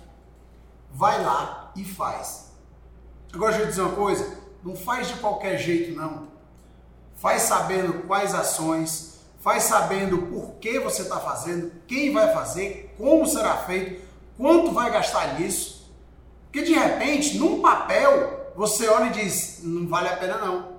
[0.91, 2.53] Vai lá e faz.
[3.33, 6.27] Agora deixa eu dizer uma coisa não faz de qualquer jeito, não.
[7.15, 13.27] Faz sabendo quais ações, faz sabendo por que você está fazendo, quem vai fazer, como
[13.27, 14.01] será feito,
[14.37, 15.91] quanto vai gastar nisso.
[16.45, 20.73] Porque de repente, num papel, você olha e diz: não vale a pena não.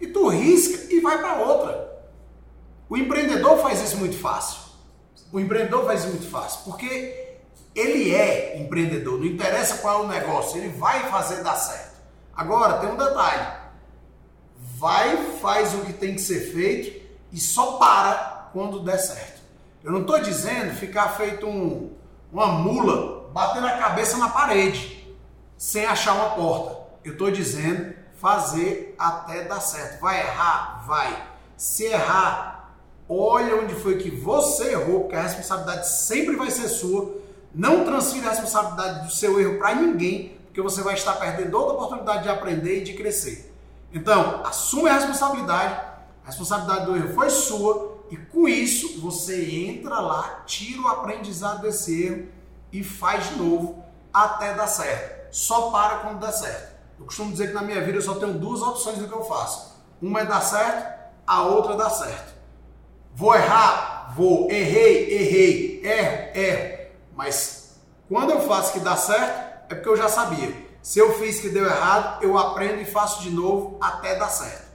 [0.00, 1.88] E tu risca e vai para outra.
[2.88, 4.68] O empreendedor faz isso muito fácil.
[5.32, 7.36] O empreendedor faz isso muito fácil, porque
[7.74, 11.87] ele é empreendedor, não interessa qual é o negócio, ele vai fazer dar certo.
[12.38, 13.48] Agora, tem um detalhe.
[14.76, 19.42] Vai, faz o que tem que ser feito e só para quando der certo.
[19.82, 21.92] Eu não estou dizendo ficar feito um,
[22.32, 25.12] uma mula, batendo a cabeça na parede,
[25.56, 26.78] sem achar uma porta.
[27.04, 30.00] Eu estou dizendo fazer até dar certo.
[30.00, 30.84] Vai errar?
[30.86, 31.30] Vai.
[31.56, 32.72] Se errar,
[33.08, 37.16] olha onde foi que você errou, porque a responsabilidade sempre vai ser sua.
[37.52, 41.74] Não transfira a responsabilidade do seu erro para ninguém, porque você vai estar perdendo outra
[41.74, 43.54] oportunidade de aprender e de crescer.
[43.92, 45.74] Então, assume a responsabilidade,
[46.24, 51.62] a responsabilidade do erro foi sua, e com isso você entra lá, tira o aprendizado
[51.62, 52.26] desse erro
[52.72, 55.32] e faz de novo até dar certo.
[55.32, 56.76] Só para quando der certo.
[56.98, 59.22] Eu costumo dizer que na minha vida eu só tenho duas opções do que eu
[59.22, 59.76] faço.
[60.02, 62.34] Uma é dar certo, a outra é dar certo.
[63.14, 64.12] Vou errar?
[64.16, 64.50] Vou.
[64.50, 65.80] Errei, errei.
[65.84, 66.90] Erro, erro.
[67.14, 67.76] Mas
[68.08, 70.68] quando eu faço que dá certo, é porque eu já sabia.
[70.82, 74.68] Se eu fiz que deu errado, eu aprendo e faço de novo até dar certo.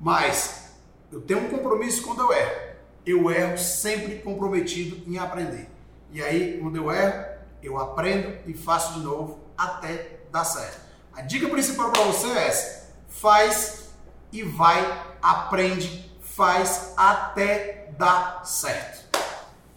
[0.00, 0.72] Mas
[1.12, 2.70] eu tenho um compromisso quando eu erro.
[3.04, 5.68] Eu erro sempre comprometido em aprender.
[6.10, 7.24] E aí, quando eu erro,
[7.62, 10.80] eu aprendo e faço de novo até dar certo.
[11.12, 13.90] A dica principal para você é essa: faz
[14.32, 19.18] e vai, aprende, faz até dar certo.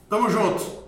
[0.07, 0.83] Tamo junto.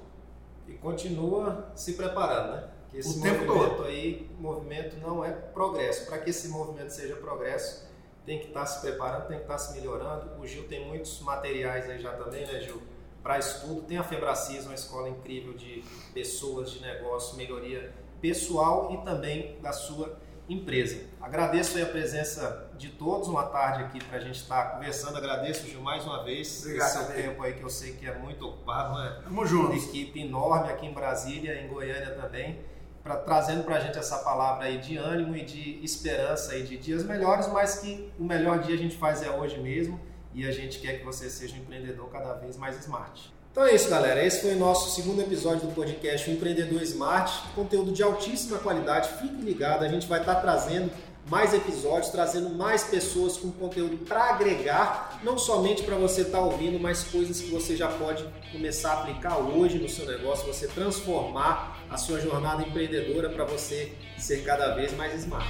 [0.67, 2.74] E continua se preparando, né?
[2.97, 3.83] Esse o movimento tempo todo.
[3.83, 6.05] aí, movimento não é progresso.
[6.05, 7.85] Para que esse movimento seja progresso,
[8.25, 10.41] tem que estar tá se preparando, tem que estar tá se melhorando.
[10.41, 12.81] O Gil tem muitos materiais aí já também, né, Gil?
[13.21, 13.81] Para estudo.
[13.81, 15.83] Tem a Febracis, uma escola incrível de
[16.13, 20.17] pessoas, de negócio, melhoria pessoal e também da sua
[20.47, 21.03] empresa.
[21.19, 25.17] Agradeço a presença de todos, uma tarde aqui para a gente estar tá conversando.
[25.17, 28.15] Agradeço, Gil, mais uma vez Obrigado, esse seu tempo aí que eu sei que é
[28.15, 29.21] muito ocupado, né?
[29.23, 29.71] Tamo junto.
[29.71, 32.59] Uma equipe enorme aqui em Brasília, em Goiânia também
[33.06, 36.76] pra, trazendo para a gente essa palavra aí de ânimo e de esperança e de
[36.76, 40.01] dias melhores, mas que o melhor dia a gente faz é hoje mesmo
[40.34, 43.32] e a gente quer que você seja um empreendedor cada vez mais smart.
[43.51, 44.22] Então é isso, galera.
[44.26, 47.32] Esse foi o nosso segundo episódio do podcast o Empreendedor Smart.
[47.53, 49.08] Conteúdo de altíssima qualidade.
[49.22, 50.91] Fique ligado, a gente vai estar trazendo
[51.28, 56.43] mais episódios, trazendo mais pessoas com conteúdo para agregar, não somente para você estar tá
[56.43, 60.67] ouvindo, mas coisas que você já pode começar a aplicar hoje no seu negócio, você
[60.67, 65.45] transformar a sua jornada empreendedora para você ser cada vez mais smart.